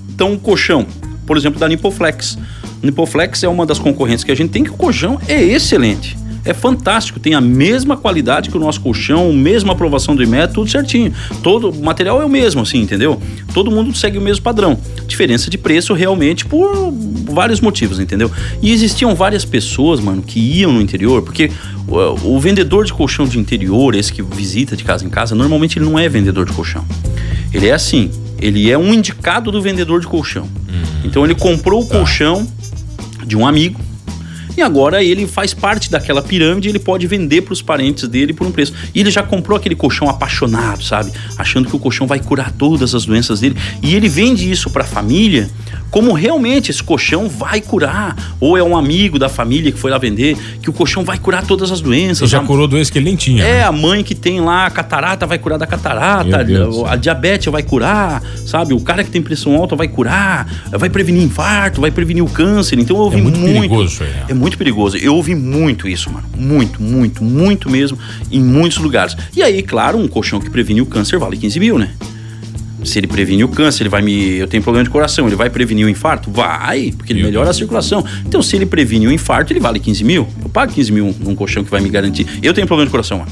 Então, 0.09 0.33
o 0.33 0.39
colchão, 0.39 0.87
por 1.27 1.37
exemplo, 1.37 1.61
da 1.61 1.69
Nipoflex. 1.69 2.39
Nipoflex 2.83 3.43
é 3.43 3.49
uma 3.49 3.67
das 3.67 3.79
concorrentes 3.79 4.25
que 4.25 4.33
a 4.33 4.35
gente 4.35 4.51
tem, 4.51 4.65
que 4.65 4.71
o 4.71 4.75
colchão 4.75 5.21
é 5.29 5.43
excelente 5.43 6.17
é 6.47 6.55
fantástico, 6.55 7.19
tem 7.19 7.35
a 7.35 7.41
mesma 7.41 7.97
qualidade 7.97 8.49
que 8.49 8.57
o 8.57 8.61
nosso 8.61 8.81
colchão, 8.81 9.33
mesma 9.33 9.73
aprovação 9.73 10.15
do 10.15 10.23
IMET, 10.23 10.55
tudo 10.55 10.71
certinho. 10.71 11.13
Todo 11.43 11.71
o 11.71 11.85
material 11.85 12.23
é 12.23 12.25
o 12.25 12.29
mesmo, 12.29 12.63
assim, 12.63 12.79
entendeu? 12.79 13.21
Todo 13.53 13.71
mundo 13.71 13.95
segue 13.95 14.17
o 14.17 14.21
mesmo 14.21 14.43
padrão. 14.43 14.79
Diferença 15.07 15.51
de 15.51 15.59
preço 15.59 15.93
realmente 15.93 16.47
por 16.47 16.93
vários 16.93 17.61
motivos, 17.61 17.99
entendeu? 17.99 18.31
E 18.63 18.73
existiam 18.73 19.15
várias 19.15 19.45
pessoas, 19.45 20.01
mano, 20.01 20.23
que 20.23 20.39
iam 20.39 20.73
no 20.73 20.81
interior, 20.81 21.23
porque 21.23 21.51
o, 21.89 22.37
o 22.37 22.41
vendedor 22.41 22.85
de 22.85 22.93
colchão 22.93 23.27
de 23.27 23.39
interior, 23.39 23.95
esse 23.95 24.13
que 24.13 24.23
visita 24.23 24.77
de 24.77 24.85
casa 24.85 25.05
em 25.05 25.11
casa, 25.11 25.35
normalmente 25.35 25.79
ele 25.79 25.87
não 25.87 25.99
é 25.99 26.09
vendedor 26.09 26.47
de 26.47 26.53
colchão. 26.53 26.85
Ele 27.53 27.67
é 27.67 27.73
assim, 27.73 28.11
ele 28.41 28.71
é 28.71 28.79
um 28.79 28.95
indicado 28.95 29.51
do 29.51 29.61
vendedor 29.61 30.01
de 30.01 30.07
colchão. 30.07 30.45
Hum. 30.45 30.83
Então 31.05 31.25
ele 31.25 31.35
comprou 31.35 31.83
o 31.83 31.87
tá. 31.87 31.99
colchão 31.99 32.47
de 33.27 33.37
um 33.37 33.47
amigo, 33.47 33.81
e 34.57 34.63
agora 34.63 35.03
ele 35.03 35.27
faz 35.27 35.53
parte 35.53 35.91
daquela 35.91 36.23
pirâmide, 36.23 36.69
ele 36.69 36.79
pode 36.79 37.07
vender 37.07 37.43
para 37.43 37.53
os 37.53 37.63
parentes 37.63 38.09
dele 38.09 38.33
por 38.33 38.47
um 38.47 38.51
preço. 38.51 38.73
E 38.95 39.01
ele 39.01 39.11
já 39.11 39.23
comprou 39.23 39.57
aquele 39.57 39.75
colchão 39.75 40.09
apaixonado, 40.09 40.83
sabe? 40.83 41.13
Achando 41.37 41.69
que 41.69 41.77
o 41.77 41.79
colchão 41.79 42.07
vai 42.07 42.21
curar 42.21 42.53
todas 42.53 42.95
as 42.95 43.05
doenças 43.05 43.41
dele. 43.41 43.57
E 43.83 43.95
ele 43.95 44.09
vende 44.09 44.51
isso 44.51 44.71
para 44.71 44.83
a 44.85 44.87
família 44.87 45.49
como 45.97 46.13
realmente 46.13 46.71
esse 46.71 46.83
colchão 46.83 47.27
vai 47.27 47.59
curar. 47.59 48.15
Ou 48.39 48.55
é 48.55 48.63
um 48.63 48.77
amigo 48.77 49.19
da 49.19 49.31
família 49.31 49.73
que 49.73 49.79
foi 49.79 49.91
lá 49.91 49.97
vender, 49.97 50.37
que 50.61 50.69
o 50.69 50.73
colchão 50.73 51.03
vai 51.03 51.17
curar 51.17 51.47
todas 51.47 51.71
as 51.71 51.81
doenças. 51.81 52.21
Ele 52.21 52.31
já 52.33 52.41
a... 52.41 52.45
curou 52.45 52.69
doenças 52.69 52.91
que 52.91 52.99
ele 52.99 53.07
nem 53.07 53.17
tinha. 53.17 53.43
É, 53.43 53.61
né? 53.61 53.65
a 53.65 53.73
mãe 53.73 54.05
que 54.05 54.15
tem 54.15 54.39
lá 54.39 54.67
a 54.67 54.71
catarata 54.71 55.27
vai 55.27 55.39
curar 55.39 55.59
da 55.59 55.67
catarata, 55.67 56.45
a 56.87 56.97
diabetes 56.97 57.51
vai 57.51 57.63
curar, 57.63 58.23
sabe? 58.45 58.75
O 58.75 58.81
cara 58.81 59.03
que 59.03 59.11
tem 59.11 59.23
pressão 59.23 59.57
alta 59.57 59.75
vai 59.75 59.89
curar, 59.89 60.47
vai 60.71 60.91
prevenir 60.91 61.23
infarto, 61.23 61.81
vai 61.81 61.91
prevenir 61.91 62.23
o 62.23 62.29
câncer. 62.29 62.79
Então 62.79 62.97
eu 62.97 63.03
ouvi 63.05 63.19
é 63.19 63.23
muito. 63.23 63.39
muito 63.39 63.55
perigoso 63.55 64.03
aí, 64.03 64.11
né? 64.11 64.25
É 64.29 64.35
muito 64.35 64.46
perigoso. 64.55 64.97
Eu 64.99 65.15
ouvi 65.15 65.35
muito 65.35 65.89
isso, 65.89 66.13
mano. 66.13 66.29
Muito, 66.37 66.83
muito, 66.83 67.25
muito 67.25 67.71
mesmo, 67.71 67.99
em 68.31 68.41
muitos 68.41 68.79
lugares. 68.79 69.17
E 69.35 69.43
aí, 69.43 69.63
claro, 69.63 69.99
um 69.99 70.07
colchão 70.07 70.39
que 70.39 70.51
previne 70.51 70.83
o 70.83 70.87
câncer 70.87 71.19
vale 71.19 71.37
15 71.37 71.59
mil, 71.59 71.79
né? 71.79 71.93
Se 72.85 72.99
ele 72.99 73.07
prevenir 73.07 73.45
o 73.45 73.49
câncer, 73.49 73.83
ele 73.83 73.89
vai 73.89 74.03
me. 74.03 74.37
Eu 74.37 74.47
tenho 74.47 74.63
problema 74.63 74.85
de 74.85 74.91
coração, 74.91 75.27
ele 75.27 75.35
vai 75.35 75.51
prevenir 75.51 75.87
o 75.87 75.89
infarto? 75.89 76.31
Vai, 76.31 76.93
porque 76.97 77.13
ele 77.13 77.23
melhora 77.23 77.51
a 77.51 77.53
circulação. 77.53 78.05
Então, 78.25 78.41
se 78.43 78.55
ele 78.55 78.67
previne 78.67 79.09
o 79.09 79.11
infarto, 79.11 79.53
ele 79.53 79.59
vale 79.59 79.81
15 79.81 80.05
mil. 80.05 80.29
Eu 80.43 80.49
pago 80.49 80.73
15 80.73 80.93
mil 80.93 81.15
num 81.19 81.35
colchão 81.35 81.65
que 81.65 81.71
vai 81.71 81.81
me 81.81 81.89
garantir. 81.89 82.27
Eu 82.43 82.55
tenho 82.55 82.67
problema 82.67 82.87
de 82.87 82.93
coração, 82.93 83.19
mano. 83.19 83.31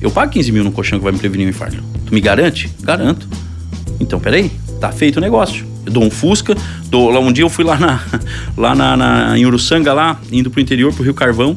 Eu 0.00 0.10
pago 0.10 0.32
15 0.32 0.50
mil 0.50 0.64
num 0.64 0.72
colchão 0.72 0.98
que 0.98 1.04
vai 1.04 1.12
me 1.12 1.18
prevenir 1.18 1.46
o 1.46 1.50
infarto. 1.50 1.82
Tu 2.06 2.14
me 2.14 2.20
garante? 2.20 2.70
Garanto. 2.82 3.28
Então, 4.00 4.18
peraí, 4.18 4.50
tá 4.80 4.90
feito 4.90 5.18
o 5.18 5.20
negócio. 5.20 5.66
Dou 5.90 6.04
um 6.04 6.10
Fusca, 6.10 6.56
dou, 6.86 7.10
lá 7.10 7.20
um 7.20 7.32
dia 7.32 7.44
eu 7.44 7.48
fui 7.48 7.64
lá 7.64 7.78
na 7.78 8.00
lá 8.56 8.74
na, 8.74 8.96
na 8.96 9.38
em 9.38 9.46
Uruçanga 9.46 9.92
lá, 9.92 10.20
indo 10.30 10.50
pro 10.50 10.60
interior 10.60 10.92
pro 10.92 11.02
Rio 11.02 11.14
Carvão. 11.14 11.56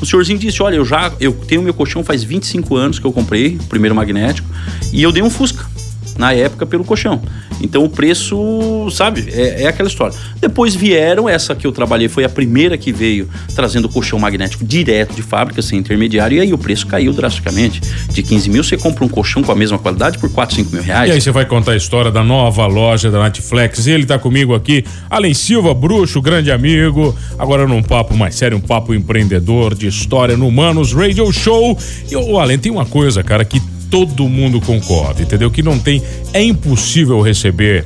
O 0.00 0.06
senhorzinho 0.06 0.38
disse: 0.38 0.62
"Olha, 0.62 0.76
eu 0.76 0.84
já 0.84 1.12
eu 1.20 1.32
tenho 1.32 1.62
meu 1.62 1.74
colchão 1.74 2.02
faz 2.02 2.22
25 2.22 2.76
anos 2.76 2.98
que 2.98 3.06
eu 3.06 3.12
comprei, 3.12 3.56
o 3.56 3.64
primeiro 3.64 3.94
magnético, 3.94 4.48
e 4.92 5.02
eu 5.02 5.12
dei 5.12 5.22
um 5.22 5.30
Fusca 5.30 5.71
na 6.16 6.32
época 6.32 6.66
pelo 6.66 6.84
colchão. 6.84 7.20
Então 7.60 7.84
o 7.84 7.88
preço, 7.88 8.88
sabe, 8.90 9.28
é, 9.32 9.62
é, 9.62 9.66
aquela 9.66 9.88
história. 9.88 10.16
Depois 10.40 10.74
vieram, 10.74 11.28
essa 11.28 11.54
que 11.54 11.66
eu 11.66 11.72
trabalhei 11.72 12.08
foi 12.08 12.24
a 12.24 12.28
primeira 12.28 12.76
que 12.76 12.92
veio 12.92 13.28
trazendo 13.54 13.88
colchão 13.88 14.18
magnético 14.18 14.64
direto 14.64 15.14
de 15.14 15.22
fábrica, 15.22 15.62
sem 15.62 15.78
intermediário, 15.78 16.38
e 16.38 16.40
aí 16.40 16.52
o 16.52 16.58
preço 16.58 16.86
caiu 16.86 17.12
drasticamente. 17.12 17.80
De 18.10 18.22
15 18.22 18.50
mil 18.50 18.64
você 18.64 18.76
compra 18.76 19.04
um 19.04 19.08
colchão 19.08 19.42
com 19.42 19.52
a 19.52 19.54
mesma 19.54 19.78
qualidade 19.78 20.18
por 20.18 20.30
4, 20.30 20.56
5 20.56 20.72
mil 20.72 20.82
reais. 20.82 21.10
E 21.10 21.12
aí 21.12 21.20
você 21.20 21.30
vai 21.30 21.46
contar 21.46 21.72
a 21.72 21.76
história 21.76 22.10
da 22.10 22.24
nova 22.24 22.66
loja 22.66 23.10
da 23.10 23.22
Netflix. 23.22 23.86
Ele 23.86 24.04
tá 24.04 24.18
comigo 24.18 24.54
aqui, 24.54 24.84
Além 25.08 25.34
Silva, 25.34 25.72
bruxo, 25.72 26.20
grande 26.20 26.50
amigo. 26.50 27.16
Agora 27.38 27.66
num 27.66 27.82
papo 27.82 28.16
mais 28.16 28.34
sério, 28.34 28.56
um 28.56 28.60
papo 28.60 28.94
empreendedor 28.94 29.74
de 29.74 29.86
história 29.86 30.36
no 30.36 30.50
Manos 30.50 30.92
Radio 30.92 31.30
Show. 31.32 31.78
E 32.10 32.16
o 32.16 32.22
tem 32.58 32.72
uma 32.72 32.86
coisa, 32.86 33.22
cara, 33.22 33.44
que 33.44 33.60
todo 33.92 34.26
mundo 34.26 34.58
concorda, 34.58 35.20
entendeu? 35.20 35.50
Que 35.50 35.62
não 35.62 35.78
tem, 35.78 36.02
é 36.32 36.42
impossível 36.42 37.20
receber 37.20 37.84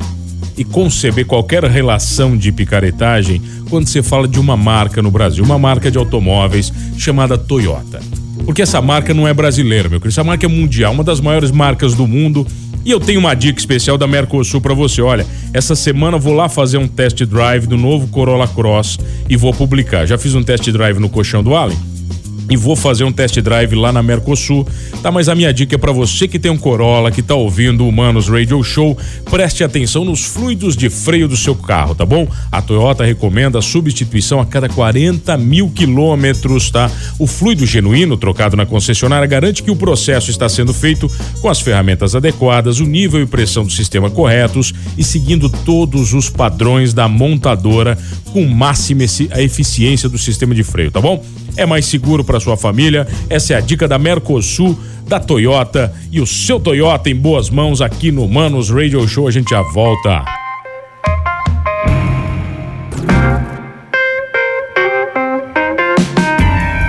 e 0.56 0.64
conceber 0.64 1.26
qualquer 1.26 1.64
relação 1.64 2.36
de 2.36 2.52
picaretagem 2.52 3.42
quando 3.68 3.88
você 3.88 4.04
fala 4.04 4.28
de 4.28 4.38
uma 4.38 4.56
marca 4.56 5.02
no 5.02 5.10
Brasil, 5.10 5.42
uma 5.42 5.58
marca 5.58 5.90
de 5.90 5.98
automóveis 5.98 6.72
chamada 6.96 7.36
Toyota. 7.36 8.00
Porque 8.44 8.62
essa 8.62 8.80
marca 8.80 9.12
não 9.12 9.26
é 9.26 9.34
brasileira, 9.34 9.88
meu 9.88 9.98
querido, 9.98 10.14
essa 10.14 10.22
marca 10.22 10.46
é 10.46 10.48
mundial, 10.48 10.92
uma 10.92 11.02
das 11.02 11.20
maiores 11.20 11.50
marcas 11.50 11.94
do 11.94 12.06
mundo. 12.06 12.46
E 12.84 12.90
eu 12.92 13.00
tenho 13.00 13.18
uma 13.18 13.34
dica 13.34 13.58
especial 13.58 13.98
da 13.98 14.06
Mercosul 14.06 14.60
para 14.60 14.74
você. 14.74 15.02
Olha, 15.02 15.26
essa 15.52 15.74
semana 15.74 16.18
vou 16.18 16.34
lá 16.34 16.48
fazer 16.48 16.78
um 16.78 16.86
test 16.86 17.20
drive 17.24 17.66
do 17.66 17.76
novo 17.76 18.06
Corolla 18.06 18.46
Cross 18.46 19.00
e 19.28 19.36
vou 19.36 19.52
publicar. 19.52 20.06
Já 20.06 20.16
fiz 20.16 20.36
um 20.36 20.42
test 20.44 20.70
drive 20.70 21.00
no 21.00 21.08
colchão 21.08 21.42
do 21.42 21.52
Allen 21.52 21.95
e 22.48 22.56
vou 22.56 22.76
fazer 22.76 23.04
um 23.04 23.12
test 23.12 23.38
drive 23.40 23.74
lá 23.74 23.92
na 23.92 24.02
Mercosul. 24.02 24.66
Tá, 25.02 25.10
mas 25.10 25.28
a 25.28 25.34
minha 25.34 25.52
dica 25.52 25.74
é 25.74 25.78
para 25.78 25.92
você 25.92 26.28
que 26.28 26.38
tem 26.38 26.50
um 26.50 26.58
Corolla, 26.58 27.10
que 27.10 27.22
tá 27.22 27.34
ouvindo 27.34 27.84
o 27.84 27.88
Humanos 27.88 28.28
Radio 28.28 28.62
Show, 28.62 28.96
preste 29.30 29.64
atenção 29.64 30.04
nos 30.04 30.24
fluidos 30.24 30.76
de 30.76 30.88
freio 30.88 31.28
do 31.28 31.36
seu 31.36 31.54
carro, 31.54 31.94
tá 31.94 32.04
bom? 32.04 32.26
A 32.50 32.62
Toyota 32.62 33.04
recomenda 33.04 33.58
a 33.58 33.62
substituição 33.62 34.40
a 34.40 34.46
cada 34.46 34.68
40 34.68 35.36
mil 35.38 35.70
quilômetros, 35.70 36.70
tá? 36.70 36.90
O 37.18 37.26
fluido 37.26 37.66
genuíno 37.66 38.16
trocado 38.16 38.56
na 38.56 38.66
concessionária 38.66 39.26
garante 39.26 39.62
que 39.62 39.70
o 39.70 39.76
processo 39.76 40.30
está 40.30 40.48
sendo 40.48 40.72
feito 40.72 41.10
com 41.40 41.48
as 41.48 41.60
ferramentas 41.60 42.14
adequadas, 42.14 42.80
o 42.80 42.84
nível 42.84 43.20
e 43.20 43.26
pressão 43.26 43.64
do 43.64 43.72
sistema 43.72 44.10
corretos 44.10 44.72
e 44.96 45.04
seguindo 45.04 45.48
todos 45.48 46.12
os 46.14 46.30
padrões 46.30 46.92
da 46.92 47.08
montadora 47.08 47.98
com 48.32 48.44
máxima 48.46 49.04
eficiência 49.04 50.08
do 50.08 50.18
sistema 50.18 50.54
de 50.54 50.62
freio, 50.62 50.90
tá 50.90 51.00
bom? 51.00 51.24
É 51.56 51.66
mais 51.66 51.86
seguro 51.86 52.24
para 52.24 52.40
sua 52.40 52.56
família. 52.56 53.06
Essa 53.28 53.54
é 53.54 53.56
a 53.56 53.60
dica 53.60 53.88
da 53.88 53.98
Mercosul, 53.98 54.78
da 55.06 55.20
Toyota 55.20 55.92
e 56.10 56.20
o 56.20 56.26
seu 56.26 56.58
Toyota 56.58 57.08
em 57.08 57.16
boas 57.16 57.50
mãos 57.50 57.80
aqui 57.80 58.10
no 58.10 58.28
Manos 58.28 58.70
Radio 58.70 59.06
Show. 59.08 59.28
A 59.28 59.30
gente 59.30 59.50
já 59.50 59.62
volta. 59.62 60.24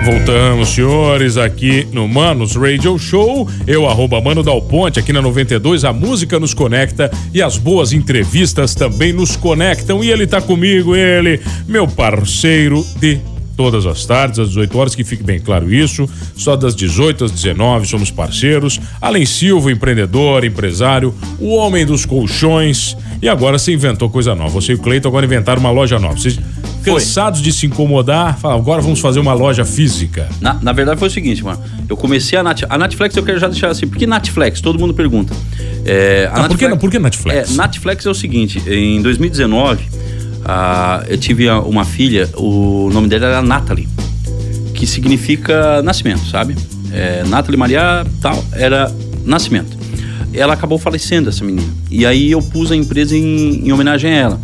Voltamos, 0.08 0.70
senhores, 0.70 1.36
aqui 1.36 1.86
no 1.92 2.08
Manos 2.08 2.56
Radio 2.56 2.98
Show. 2.98 3.46
Eu, 3.66 3.86
arroba 3.86 4.18
Mano 4.22 4.42
Dal 4.42 4.62
Ponte, 4.62 4.98
aqui 4.98 5.12
na 5.12 5.20
92. 5.20 5.84
A 5.84 5.92
música 5.92 6.40
nos 6.40 6.54
conecta 6.54 7.10
e 7.34 7.42
as 7.42 7.58
boas 7.58 7.92
entrevistas 7.92 8.74
também 8.74 9.12
nos 9.12 9.36
conectam. 9.36 10.02
E 10.02 10.10
ele 10.10 10.26
tá 10.26 10.40
comigo, 10.40 10.96
ele, 10.96 11.38
meu 11.66 11.86
parceiro 11.86 12.82
de 12.98 13.20
todas 13.58 13.86
as 13.86 14.06
tardes, 14.06 14.38
às 14.38 14.50
18 14.50 14.78
horas, 14.78 14.94
que 14.94 15.02
fique 15.02 15.24
bem 15.24 15.40
claro 15.40 15.74
isso. 15.74 16.08
Só 16.36 16.54
das 16.54 16.76
18 16.76 17.24
às 17.24 17.32
19 17.32 17.88
somos 17.88 18.08
parceiros. 18.08 18.80
Além 19.00 19.26
Silva, 19.26 19.72
empreendedor, 19.72 20.44
empresário, 20.44 21.12
o 21.40 21.56
homem 21.56 21.84
dos 21.84 22.06
colchões. 22.06 22.96
E 23.20 23.28
agora 23.28 23.58
você 23.58 23.72
inventou 23.72 24.08
coisa 24.08 24.32
nova. 24.32 24.50
Você 24.50 24.70
e 24.70 24.74
o 24.76 24.78
Cleiton 24.78 25.08
agora 25.08 25.26
inventaram 25.26 25.58
uma 25.58 25.72
loja 25.72 25.98
nova. 25.98 26.16
Vocês 26.16 26.38
cansados 26.84 27.42
de 27.42 27.52
se 27.52 27.66
incomodar, 27.66 28.38
falaram, 28.38 28.60
agora 28.60 28.80
vamos 28.80 29.00
fazer 29.00 29.18
uma 29.18 29.34
loja 29.34 29.64
física. 29.64 30.28
Na, 30.40 30.54
na 30.54 30.72
verdade 30.72 31.00
foi 31.00 31.08
o 31.08 31.10
seguinte, 31.10 31.42
mano. 31.42 31.60
Eu 31.88 31.96
comecei 31.96 32.38
a 32.38 32.44
Nat, 32.44 32.62
a 32.68 32.78
Netflix, 32.78 33.16
eu 33.16 33.24
quero 33.24 33.40
já 33.40 33.48
deixar 33.48 33.70
assim, 33.70 33.88
por 33.88 33.98
que 33.98 34.06
Netflix? 34.06 34.60
Todo 34.60 34.78
mundo 34.78 34.94
pergunta. 34.94 35.34
É, 35.84 36.30
a 36.32 36.36
ah, 36.36 36.42
Netflix, 36.42 36.60
por, 36.60 36.70
que, 36.70 36.80
por 36.80 36.90
que 36.92 36.98
Netflix? 37.00 37.50
É, 37.50 37.56
Netflix 37.56 38.06
é 38.06 38.10
o 38.10 38.14
seguinte, 38.14 38.62
em 38.68 39.02
2019 39.02 40.07
ah, 40.50 41.04
eu 41.06 41.18
tive 41.18 41.50
uma 41.50 41.84
filha, 41.84 42.26
o 42.34 42.88
nome 42.90 43.06
dela 43.06 43.26
era 43.26 43.42
Natalie, 43.42 43.86
que 44.72 44.86
significa 44.86 45.82
nascimento, 45.82 46.26
sabe? 46.26 46.56
É, 46.90 47.22
Natalie 47.24 47.58
Maria 47.58 48.06
tal, 48.22 48.42
era 48.52 48.90
nascimento. 49.26 49.76
Ela 50.32 50.54
acabou 50.54 50.78
falecendo, 50.78 51.28
essa 51.28 51.44
menina. 51.44 51.68
E 51.90 52.06
aí 52.06 52.30
eu 52.30 52.40
pus 52.40 52.72
a 52.72 52.76
empresa 52.76 53.14
em, 53.14 53.66
em 53.66 53.72
homenagem 53.72 54.10
a 54.10 54.14
ela. 54.14 54.40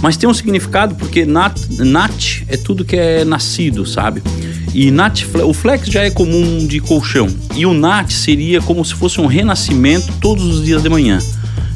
Mas 0.00 0.16
tem 0.16 0.28
um 0.28 0.34
significado 0.34 0.94
porque 0.94 1.26
nat, 1.26 1.58
nat 1.78 2.44
é 2.46 2.56
tudo 2.56 2.84
que 2.84 2.94
é 2.94 3.24
nascido, 3.24 3.84
sabe? 3.84 4.22
E 4.72 4.92
nat, 4.92 5.24
o 5.44 5.52
flex 5.52 5.88
já 5.88 6.04
é 6.04 6.10
comum 6.10 6.68
de 6.68 6.78
colchão. 6.78 7.26
E 7.56 7.66
o 7.66 7.74
nat 7.74 8.12
seria 8.12 8.62
como 8.62 8.84
se 8.84 8.94
fosse 8.94 9.20
um 9.20 9.26
renascimento 9.26 10.12
todos 10.20 10.44
os 10.44 10.64
dias 10.64 10.84
de 10.84 10.88
manhã. 10.88 11.18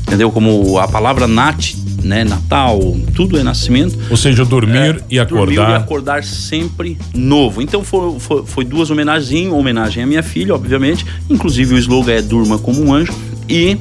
Entendeu? 0.07 0.31
Como 0.31 0.79
a 0.79 0.87
palavra 0.87 1.27
nat 1.27 1.75
né? 2.03 2.25
Natal, 2.25 2.81
tudo 3.15 3.39
é 3.39 3.43
nascimento. 3.43 3.99
Ou 4.11 4.17
seja, 4.17 4.45
dormir 4.45 4.97
é, 4.97 5.01
e 5.11 5.19
acordar. 5.19 5.55
Dormir 5.55 5.73
e 5.73 5.75
acordar 5.77 6.25
sempre 6.25 6.99
novo. 7.15 7.63
Então 7.63 7.83
foi, 7.85 8.19
foi, 8.19 8.47
foi 8.47 8.65
duas 8.65 8.91
homenagens, 8.91 9.53
homenagem 9.53 10.03
à 10.03 10.07
minha 10.07 10.23
filha, 10.23 10.55
obviamente. 10.55 11.07
Inclusive 11.29 11.75
o 11.75 11.79
slogan 11.79 12.13
é 12.13 12.23
Durma 12.23 12.59
como 12.59 12.83
um 12.83 12.93
anjo. 12.93 13.13
E 13.49 13.77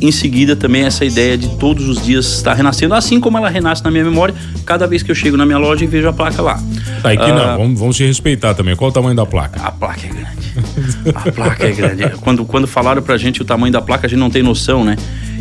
em 0.00 0.12
seguida 0.12 0.54
também 0.54 0.82
essa 0.82 1.04
ideia 1.04 1.38
de 1.38 1.48
todos 1.56 1.88
os 1.88 2.04
dias 2.04 2.26
estar 2.26 2.54
renascendo, 2.54 2.94
assim 2.94 3.20
como 3.20 3.38
ela 3.38 3.48
renasce 3.48 3.82
na 3.82 3.90
minha 3.90 4.04
memória, 4.04 4.34
cada 4.66 4.86
vez 4.86 5.02
que 5.02 5.10
eu 5.10 5.14
chego 5.14 5.36
na 5.36 5.46
minha 5.46 5.58
loja 5.58 5.84
e 5.84 5.86
vejo 5.86 6.08
a 6.08 6.12
placa 6.12 6.42
lá. 6.42 6.60
Tá, 7.02 7.12
aqui 7.12 7.22
ah, 7.22 7.34
não, 7.34 7.58
vamos, 7.58 7.80
vamos 7.80 7.96
se 7.96 8.04
respeitar 8.04 8.54
também. 8.54 8.76
Qual 8.76 8.90
o 8.90 8.92
tamanho 8.92 9.14
da 9.14 9.24
placa? 9.24 9.60
A 9.62 9.70
placa 9.70 10.06
é 10.06 10.10
grande. 10.10 11.14
A 11.14 11.32
placa 11.32 11.66
é 11.66 11.72
grande. 11.72 12.10
Quando, 12.20 12.44
quando 12.44 12.66
falaram 12.66 13.02
pra 13.02 13.16
gente 13.16 13.40
o 13.40 13.44
tamanho 13.44 13.72
da 13.72 13.80
placa, 13.80 14.06
a 14.06 14.10
gente 14.10 14.18
não 14.18 14.30
tem 14.30 14.42
noção, 14.42 14.84
né? 14.84 14.96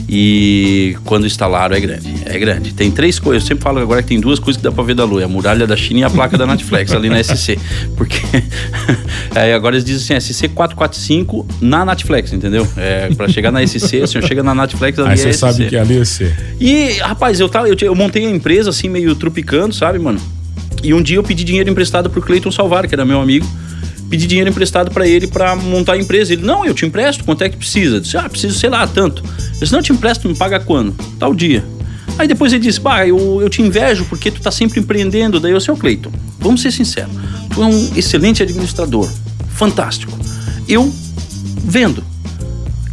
E 0.08 0.98
quando 1.06 1.26
instalaram 1.26 1.76
é 1.76 1.80
grande. 1.80 2.14
É 2.26 2.38
grande. 2.38 2.74
Tem 2.74 2.92
três 2.92 3.20
coisas. 3.20 3.44
Eu 3.44 3.48
sempre 3.48 3.64
falo 3.64 3.80
agora 3.80 4.02
que 4.02 4.10
tem 4.10 4.20
duas 4.20 4.38
coisas 4.38 4.58
que 4.58 4.64
dá 4.64 4.72
pra 4.72 4.84
ver 4.84 4.96
da 4.96 5.06
lua: 5.06 5.22
é 5.22 5.26
a 5.26 5.28
muralha 5.28 5.66
da 5.66 5.76
China 5.76 6.02
e 6.02 6.04
a 6.04 6.10
placa 6.10 6.38
da 6.38 6.46
Netflix 6.46 6.92
ali 6.92 7.10
na 7.10 7.24
SC. 7.24 7.58
Porque 7.96 8.18
é, 9.36 9.54
agora 9.54 9.76
eles 9.76 9.86
dizem 9.86 10.18
assim: 10.18 10.34
SC 10.34 10.50
445 10.50 11.48
na 11.62 11.86
Netflix, 11.86 12.34
entendeu? 12.34 12.68
É, 12.78 13.10
pra 13.16 13.28
chegar 13.28 13.52
na 13.52 13.66
SC, 13.66 14.02
o 14.02 14.08
senhor 14.08 14.26
chega 14.26 14.44
na 14.44 14.54
Netflix 14.54 15.00
ali 15.00 15.10
Aí 15.10 15.18
você 15.18 15.30
é 15.30 15.34
sabe 15.34 15.68
que 15.68 15.78
ali 15.78 15.98
é 15.98 16.06
SC. 16.06 16.32
E, 16.60 16.98
rapaz, 17.00 17.40
eu, 17.40 17.48
tava, 17.48 17.68
eu, 17.68 17.76
eu 17.82 17.96
montei 17.96 18.26
a 18.26 18.30
empresa 18.30 18.70
assim, 18.70 18.90
meio 18.90 19.16
trupicando, 19.16 19.74
sabe, 19.74 20.00
mano? 20.00 20.20
E 20.84 20.94
um 20.94 21.02
dia 21.02 21.18
eu 21.18 21.24
pedi 21.24 21.44
dinheiro 21.44 21.70
emprestado 21.70 22.10
pro 22.10 22.22
Cleiton 22.22 22.52
Salvar, 22.52 22.88
que 22.88 22.94
era 22.94 23.06
meu 23.06 23.22
amigo 23.22 23.48
pedi 24.14 24.28
dinheiro 24.28 24.52
emprestado 24.52 24.92
para 24.92 25.08
ele 25.08 25.26
para 25.26 25.56
montar 25.56 25.94
a 25.94 25.98
empresa. 25.98 26.34
Ele, 26.34 26.46
não, 26.46 26.64
eu 26.64 26.76
te 26.76 26.86
empresto, 26.86 27.24
quanto 27.24 27.44
é 27.44 27.50
que 27.50 27.58
precisa? 27.58 27.96
Eu 27.96 28.00
disse, 28.00 28.16
ah, 28.16 28.30
preciso, 28.30 28.60
sei 28.60 28.70
lá, 28.70 28.86
tanto. 28.86 29.24
Eu 29.24 29.60
disse, 29.60 29.72
não, 29.72 29.80
eu 29.80 29.84
te 29.84 29.92
empresto, 29.92 30.28
me 30.28 30.36
paga 30.36 30.60
quando? 30.60 30.94
Tal 31.18 31.34
dia. 31.34 31.66
Aí 32.20 32.28
depois 32.28 32.54
ele 32.54 32.62
disse, 32.62 32.80
bah, 32.80 33.08
eu, 33.08 33.42
eu 33.42 33.50
te 33.50 33.64
invejo 33.64 34.06
porque 34.06 34.30
tu 34.30 34.40
tá 34.40 34.52
sempre 34.52 34.80
empreendendo. 34.80 35.40
Daí 35.40 35.52
eu, 35.52 35.60
seu 35.60 35.76
Cleiton, 35.76 36.12
vamos 36.40 36.62
ser 36.62 36.72
sinceros, 36.72 37.12
tu 37.52 37.64
é 37.64 37.66
um 37.66 37.92
excelente 37.96 38.44
administrador, 38.44 39.10
fantástico. 39.50 40.16
Eu 40.70 40.94
vendo. 41.66 42.04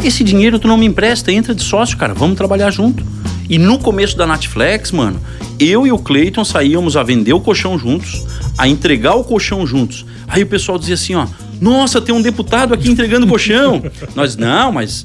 Esse 0.02 0.24
dinheiro 0.24 0.59
tu 0.59 0.66
não 0.66 0.78
me 0.78 0.87
empresta, 0.87 1.30
entra 1.30 1.54
de 1.54 1.62
sócio, 1.62 1.98
cara, 1.98 2.14
vamos 2.14 2.35
trabalhar 2.38 2.70
junto. 2.70 3.04
E 3.46 3.59
no 3.59 3.78
começo 3.78 4.16
da 4.16 4.26
Netflix, 4.26 4.90
mano, 4.90 5.20
eu 5.60 5.86
e 5.86 5.92
o 5.92 5.98
Cleiton 5.98 6.44
saíamos 6.44 6.96
a 6.96 7.02
vender 7.02 7.34
o 7.34 7.40
colchão 7.40 7.78
juntos, 7.78 8.24
a 8.56 8.66
entregar 8.66 9.14
o 9.14 9.24
colchão 9.24 9.66
juntos. 9.66 10.06
Aí 10.26 10.42
o 10.42 10.46
pessoal 10.46 10.78
dizia 10.78 10.94
assim, 10.94 11.14
ó, 11.14 11.26
nossa, 11.60 12.00
tem 12.00 12.14
um 12.14 12.22
deputado 12.22 12.72
aqui 12.72 12.90
entregando 12.90 13.26
colchão. 13.26 13.82
Nós, 14.16 14.36
não, 14.36 14.72
mas 14.72 15.04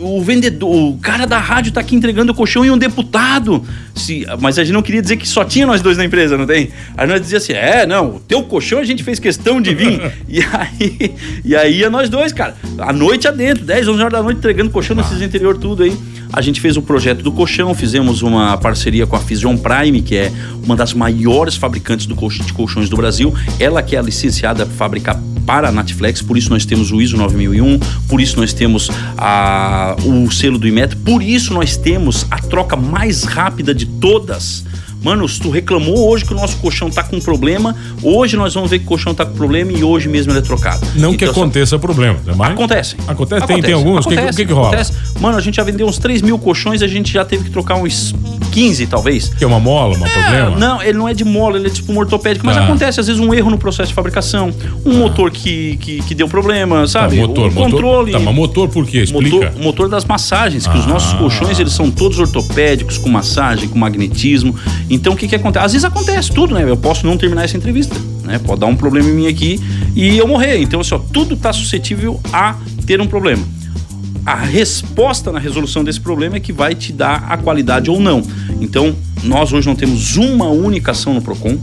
o 0.00 0.22
vendedor, 0.22 0.70
o 0.70 0.98
cara 0.98 1.26
da 1.26 1.38
rádio 1.38 1.72
tá 1.72 1.80
aqui 1.80 1.96
entregando 1.96 2.30
o 2.30 2.34
colchão 2.34 2.64
e 2.64 2.70
um 2.70 2.78
deputado. 2.78 3.64
Se, 3.94 4.24
mas 4.40 4.58
a 4.58 4.62
gente 4.62 4.72
não 4.72 4.82
queria 4.82 5.02
dizer 5.02 5.16
que 5.16 5.26
só 5.26 5.44
tinha 5.44 5.66
nós 5.66 5.82
dois 5.82 5.98
na 5.98 6.04
empresa, 6.04 6.38
não 6.38 6.46
tem? 6.46 6.70
Aí 6.96 7.08
nós 7.08 7.20
dizia 7.20 7.38
assim, 7.38 7.54
é, 7.54 7.84
não, 7.86 8.16
o 8.16 8.20
teu 8.20 8.42
colchão 8.44 8.78
a 8.78 8.84
gente 8.84 9.02
fez 9.02 9.18
questão 9.18 9.60
de 9.60 9.74
vir. 9.74 10.00
e 10.28 10.40
aí, 10.40 11.14
e 11.44 11.56
aí 11.56 11.78
ia 11.78 11.90
nós 11.90 12.08
dois, 12.08 12.32
cara, 12.32 12.54
a 12.78 12.92
noite 12.92 13.26
adentro, 13.26 13.64
10, 13.64 13.88
11 13.88 14.00
horas 14.00 14.12
da 14.12 14.22
noite 14.22 14.38
entregando 14.38 14.70
colchão 14.70 14.94
nesses 14.94 15.20
interior 15.20 15.58
tudo 15.58 15.82
aí. 15.82 15.96
A 16.32 16.40
gente 16.40 16.60
fez 16.60 16.76
o 16.76 16.82
projeto 16.82 17.22
do 17.22 17.32
colchão, 17.32 17.74
fizemos 17.74 18.22
uma 18.22 18.56
parceria 18.56 19.06
com 19.06 19.16
a 19.16 19.20
Fusion 19.20 19.56
Prime, 19.56 20.02
que 20.02 20.16
é 20.16 20.32
uma 20.62 20.76
das 20.76 20.92
maiores 20.92 21.56
fabricantes 21.56 22.06
de 22.06 22.52
colchões 22.52 22.88
do 22.88 22.96
Brasil. 22.96 23.34
Ela 23.58 23.82
que 23.82 23.96
é 23.96 24.02
licenciada 24.02 24.64
a 24.64 24.66
fabricar 24.66 25.20
para 25.46 25.68
a 25.68 25.72
Netflix, 25.72 26.20
por 26.20 26.36
isso 26.36 26.50
nós 26.50 26.66
temos 26.66 26.90
o 26.90 27.00
ISO 27.00 27.16
9001, 27.16 27.78
por 28.08 28.20
isso 28.20 28.36
nós 28.36 28.52
temos 28.52 28.90
a, 29.16 29.94
o 30.04 30.28
selo 30.30 30.58
do 30.58 30.66
IMET, 30.66 30.96
por 30.96 31.22
isso 31.22 31.54
nós 31.54 31.76
temos 31.76 32.26
a 32.28 32.38
troca 32.38 32.74
mais 32.74 33.22
rápida 33.22 33.72
de 33.72 33.86
todas 33.86 34.64
Mano, 35.06 35.28
se 35.28 35.38
tu 35.38 35.50
reclamou 35.50 36.08
hoje 36.10 36.24
que 36.24 36.32
o 36.32 36.36
nosso 36.36 36.56
colchão 36.56 36.90
tá 36.90 37.00
com 37.04 37.20
problema, 37.20 37.76
hoje 38.02 38.36
nós 38.36 38.52
vamos 38.54 38.68
ver 38.68 38.80
que 38.80 38.86
o 38.86 38.88
colchão 38.88 39.14
tá 39.14 39.24
com 39.24 39.34
problema 39.34 39.70
e 39.70 39.84
hoje 39.84 40.08
mesmo 40.08 40.32
ele 40.32 40.40
é 40.40 40.42
trocado. 40.42 40.84
Não 40.96 41.10
que 41.14 41.22
Então, 41.22 41.32
só- 41.32 41.42
aconteça 41.42 41.78
problema, 41.78 42.18
né? 42.26 42.34
mas 42.36 42.50
Acontece. 42.50 42.96
Acontece, 43.06 43.46
tem- 43.46 43.62
tem 43.62 43.72
alguns? 43.72 44.04
O 44.04 44.08
que- 44.08 44.16
que 44.16 44.46
que 44.46 44.52
rola? 44.52 44.66
Acontece. 44.70 44.92
Mano, 45.20 45.38
a 45.38 45.40
gente 45.40 45.54
já 45.54 45.62
vendeu 45.62 45.86
uns 45.86 45.98
3 45.98 46.20
mil 46.22 46.36
colchões, 46.40 46.82
a 46.82 46.88
gente 46.88 47.12
já 47.12 47.24
teve 47.24 47.44
que 47.44 47.50
trocar 47.50 47.76
uns 47.76 48.12
15, 48.56 48.86
talvez. 48.86 49.28
Que 49.28 49.44
é 49.44 49.46
uma 49.46 49.60
mola, 49.60 49.94
um 49.96 50.00
problema? 50.00 50.56
É, 50.56 50.58
não, 50.58 50.82
ele 50.82 50.96
não 50.96 51.06
é 51.06 51.12
de 51.12 51.26
mola, 51.26 51.58
ele 51.58 51.66
é 51.66 51.70
tipo 51.70 51.92
um 51.92 51.98
ortopédico, 51.98 52.46
mas 52.46 52.56
Ah. 52.56 52.64
acontece 52.64 52.98
às 52.98 53.06
vezes 53.06 53.20
um 53.20 53.34
erro 53.34 53.50
no 53.50 53.58
processo 53.58 53.90
de 53.90 53.94
fabricação, 53.94 54.50
um 54.82 54.94
motor 54.94 55.30
que, 55.30 55.76
que, 55.76 56.00
que 56.02 56.14
deu 56.14 56.26
problema, 56.26 56.80
Tá, 56.80 56.86
sabe? 56.86 57.16
motor, 57.16 57.50
o 57.50 57.52
motor. 57.52 57.70
controle. 57.70 58.12
Tá, 58.12 58.18
mas 58.18 58.34
motor 58.34 58.68
por 58.70 58.86
quê? 58.86 59.02
Explica. 59.02 59.36
Motor, 59.36 59.52
o 59.60 59.62
motor 59.62 59.88
das 59.90 60.06
massagens, 60.06 60.66
que 60.66 60.78
os 60.78 60.84
Ah. 60.86 60.88
nossos 60.88 61.12
colchões 61.18 61.60
eles 61.60 61.74
são 61.74 61.90
todos 61.90 62.18
ortopédicos, 62.18 62.96
com 62.96 63.10
massagem, 63.10 63.68
com 63.68 63.78
magnetismo. 63.78 64.54
Então 64.88 65.12
o 65.12 65.16
que 65.16 65.28
que 65.28 65.34
acontece? 65.36 65.66
Às 65.66 65.72
vezes 65.72 65.84
acontece 65.84 66.32
tudo, 66.32 66.54
né? 66.54 66.64
Eu 66.66 66.78
posso 66.78 67.06
não 67.06 67.18
terminar 67.18 67.44
essa 67.44 67.58
entrevista, 67.58 67.94
né? 68.24 68.38
Pode 68.38 68.60
dar 68.60 68.66
um 68.68 68.74
problema 68.76 69.06
em 69.10 69.12
mim 69.12 69.26
aqui 69.26 69.60
e 69.94 70.16
eu 70.16 70.26
morrer. 70.26 70.56
Então, 70.62 70.80
assim, 70.80 70.94
ó, 70.94 70.98
tudo 71.12 71.36
tá 71.36 71.52
suscetível 71.52 72.18
a 72.32 72.54
ter 72.86 73.02
um 73.02 73.06
problema. 73.06 73.44
A 74.24 74.34
resposta 74.34 75.30
na 75.30 75.38
resolução 75.38 75.84
desse 75.84 76.00
problema 76.00 76.36
é 76.36 76.40
que 76.40 76.52
vai 76.52 76.74
te 76.74 76.92
dar 76.92 77.26
a 77.28 77.36
qualidade 77.36 77.88
ou 77.90 78.00
não. 78.00 78.22
Então, 78.60 78.94
nós 79.22 79.52
hoje 79.52 79.66
não 79.66 79.74
temos 79.74 80.16
uma 80.16 80.48
única 80.48 80.92
ação 80.92 81.14
no 81.14 81.20
Procon, 81.20 81.58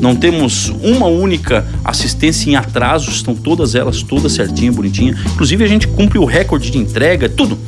não 0.00 0.14
temos 0.14 0.68
uma 0.82 1.06
única 1.06 1.66
assistência 1.84 2.50
em 2.50 2.56
atrasos, 2.56 3.16
estão 3.16 3.34
todas 3.34 3.74
elas 3.74 4.02
todas 4.02 4.32
certinha, 4.32 4.70
bonitinha. 4.70 5.16
Inclusive 5.32 5.64
a 5.64 5.66
gente 5.66 5.88
cumpre 5.88 6.18
o 6.18 6.24
recorde 6.24 6.70
de 6.70 6.78
entrega, 6.78 7.28
tudo. 7.28 7.58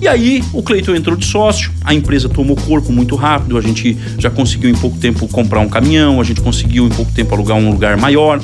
E 0.00 0.06
aí 0.06 0.44
o 0.52 0.62
Cleiton 0.62 0.94
entrou 0.94 1.16
de 1.16 1.26
sócio, 1.26 1.72
a 1.82 1.92
empresa 1.92 2.28
tomou 2.28 2.56
corpo 2.56 2.92
muito 2.92 3.16
rápido, 3.16 3.58
a 3.58 3.60
gente 3.60 3.96
já 4.18 4.30
conseguiu 4.30 4.70
em 4.70 4.74
pouco 4.74 4.96
tempo 4.98 5.26
comprar 5.28 5.60
um 5.60 5.68
caminhão, 5.68 6.20
a 6.20 6.24
gente 6.24 6.40
conseguiu 6.40 6.86
em 6.86 6.90
pouco 6.90 7.10
tempo 7.12 7.34
alugar 7.34 7.56
um 7.56 7.70
lugar 7.70 7.96
maior. 7.96 8.40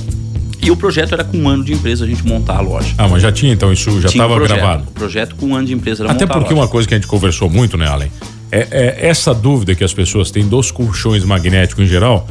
E 0.61 0.71
o 0.71 0.77
projeto 0.77 1.13
era 1.13 1.23
com 1.23 1.37
um 1.37 1.49
ano 1.49 1.63
de 1.63 1.75
empresa 1.75 2.07
a 2.07 2.09
gente 2.09 2.27
montar 2.27 2.57
a 2.57 2.61
loja. 2.61 2.95
Ah, 2.97 3.07
mas 3.07 3.23
já 3.23 3.31
tinha 3.31 3.53
então 3.53 3.71
isso, 3.71 4.01
já 4.01 4.09
um 4.09 4.11
estava 4.11 4.41
gravado. 4.41 4.85
O 4.89 4.93
projeto 4.93 5.35
com 5.37 5.47
um 5.47 5.55
ano 5.55 5.67
de 5.67 5.75
empresa 5.75 6.05
era 6.05 6.13
Até 6.13 6.27
porque 6.27 6.55
uma 6.55 6.67
coisa 6.67 6.89
que 6.89 6.95
a 6.95 6.97
gente 6.97 7.07
conversou 7.07 7.51
muito, 7.51 7.77
né, 7.77 7.87
Allen? 7.87 8.11
É, 8.55 8.69
é 8.71 9.09
essa 9.09 9.35
dúvida 9.35 9.75
que 9.75 9.83
as 9.83 9.93
pessoas 9.93 10.31
têm 10.31 10.47
dos 10.47 10.71
colchões 10.71 11.25
magnéticos 11.25 11.85
em 11.85 11.89
geral, 11.89 12.29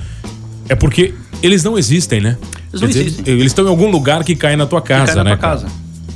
é 0.69 0.75
porque 0.75 1.13
eles 1.41 1.65
não 1.65 1.77
existem, 1.77 2.21
né? 2.21 2.38
Eles 2.69 2.81
não 2.81 2.88
dizer, 2.88 3.01
existem. 3.01 3.33
Eles 3.33 3.47
estão 3.47 3.65
em 3.65 3.67
algum 3.67 3.91
lugar 3.91 4.23
que 4.23 4.33
cai 4.33 4.55
na 4.55 4.65
tua 4.65 4.81
casa, 4.81 5.07
Cai 5.07 5.15
na 5.15 5.23
né? 5.25 5.29
tua 5.31 5.38
casa. 5.38 5.67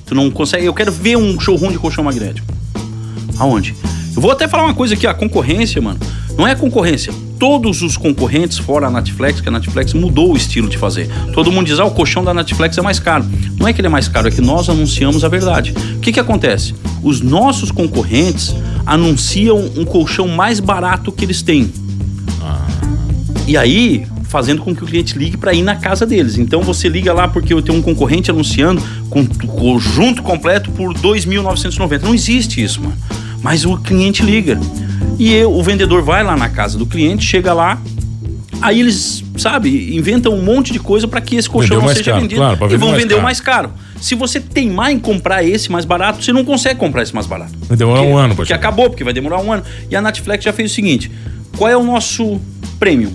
Tu 0.06 0.16
não 0.16 0.32
consegue. 0.32 0.66
Eu 0.66 0.74
quero 0.74 0.94
ver 0.94 1.18
um 1.18 1.38
showroom 1.38 1.74
de 1.74 1.78
colchão 1.78 2.06
magnético. 2.06 2.48
Aonde? 3.38 3.76
Eu 4.16 4.22
vou 4.22 4.32
até 4.32 4.48
falar 4.48 4.64
uma 4.64 4.74
coisa 4.74 4.94
aqui, 4.94 5.06
a 5.06 5.14
concorrência, 5.14 5.82
mano. 5.82 6.00
Não 6.38 6.48
é 6.48 6.56
concorrência. 6.56 7.14
Todos 7.38 7.82
os 7.82 7.98
concorrentes, 7.98 8.58
fora 8.58 8.88
a 8.88 8.90
Netflix, 8.90 9.42
que 9.42 9.50
a 9.50 9.52
Netflix 9.52 9.92
mudou 9.92 10.32
o 10.32 10.38
estilo 10.38 10.70
de 10.70 10.78
fazer. 10.78 11.10
Todo 11.34 11.52
mundo 11.52 11.68
diz, 11.68 11.80
ah, 11.80 11.86
o 11.86 11.92
colchão 11.92 12.24
da 12.24 12.34
Netflix 12.34 12.78
é 12.78 12.82
mais 12.82 12.98
caro. 12.98 13.26
Não 13.60 13.68
é 13.68 13.74
que 13.74 13.82
ele 13.82 13.88
é 13.88 13.90
mais 13.90 14.08
caro, 14.08 14.30
é 14.30 14.32
que 14.32 14.42
nós 14.42 14.70
anunciamos 14.70 15.24
a 15.26 15.28
verdade. 15.28 15.74
O 15.98 16.00
que 16.00 16.14
que 16.14 16.20
acontece? 16.20 16.74
Os 17.04 17.20
nossos 17.20 17.70
concorrentes 17.72 18.56
anunciam 18.88 19.60
um 19.76 19.84
colchão 19.86 20.28
mais 20.30 20.60
barato 20.60 21.12
que 21.12 21.24
eles 21.26 21.42
têm. 21.42 21.70
E 23.46 23.56
aí, 23.56 24.06
fazendo 24.24 24.62
com 24.62 24.76
que 24.76 24.84
o 24.84 24.88
cliente 24.88 25.18
ligue 25.18 25.38
para 25.38 25.54
ir 25.54 25.62
na 25.62 25.76
casa 25.76 26.06
deles. 26.06 26.38
Então 26.38 26.62
você 26.62 26.90
liga 26.90 27.14
lá 27.14 27.28
porque 27.28 27.54
eu 27.54 27.62
tenho 27.62 27.78
um 27.78 27.82
concorrente 27.82 28.32
anunciando 28.32 28.82
com 29.10 29.22
o 29.22 29.28
conjunto 29.48 30.22
completo 30.24 30.72
por 30.72 30.94
2.990. 30.94 32.02
Não 32.04 32.16
existe 32.16 32.62
isso, 32.64 32.82
mano. 32.82 32.96
Mas 33.42 33.66
o 33.66 33.78
cliente 33.78 34.24
liga. 34.24 34.60
E 35.20 35.34
eu- 35.34 35.54
o 35.54 35.62
vendedor 35.64 36.02
vai 36.02 36.24
lá 36.24 36.36
na 36.36 36.50
casa 36.50 36.78
do 36.78 36.86
cliente, 36.86 37.26
chega 37.26 37.54
lá, 37.54 37.82
aí 38.62 38.80
eles, 38.80 39.24
sabe, 39.42 39.96
inventam 39.96 40.34
um 40.34 40.42
monte 40.42 40.72
de 40.74 40.80
coisa 40.80 41.08
para 41.08 41.22
que 41.22 41.36
esse 41.36 41.50
colchão 41.50 41.82
não 41.82 41.88
seja 41.90 42.12
caro, 42.12 42.22
vendido. 42.22 42.42
claro, 42.42 42.74
e 42.74 42.78
vão 42.78 42.90
mais 42.90 43.02
vender 43.02 43.14
o 43.14 43.18
caro. 43.18 43.24
mais 43.24 43.40
caro. 43.42 43.72
Se 44.02 44.16
você 44.16 44.40
teimar 44.40 44.92
em 44.92 45.00
comprar 45.00 45.44
esse 45.44 45.72
mais 45.72 45.86
barato, 45.86 46.24
você 46.24 46.32
não 46.34 46.44
consegue 46.46 46.80
comprar 46.80 47.04
esse 47.04 47.14
mais 47.14 47.26
barato. 47.28 47.54
Vai 47.68 47.78
demorar 47.78 48.00
Porque- 48.02 48.14
um 48.14 48.18
ano 48.18 48.36
Porque 48.36 48.54
acabou, 48.54 48.90
porque 48.90 49.04
vai 49.04 49.14
demorar 49.14 49.40
um 49.42 49.52
ano. 49.52 49.64
E 49.90 49.96
a 49.96 50.02
Netflix 50.02 50.44
já 50.44 50.54
fez 50.54 50.72
o 50.72 50.74
seguinte: 50.76 51.12
qual 51.58 51.70
é 51.70 51.76
o 51.78 51.84
nosso 51.84 52.40
premium? 52.80 53.12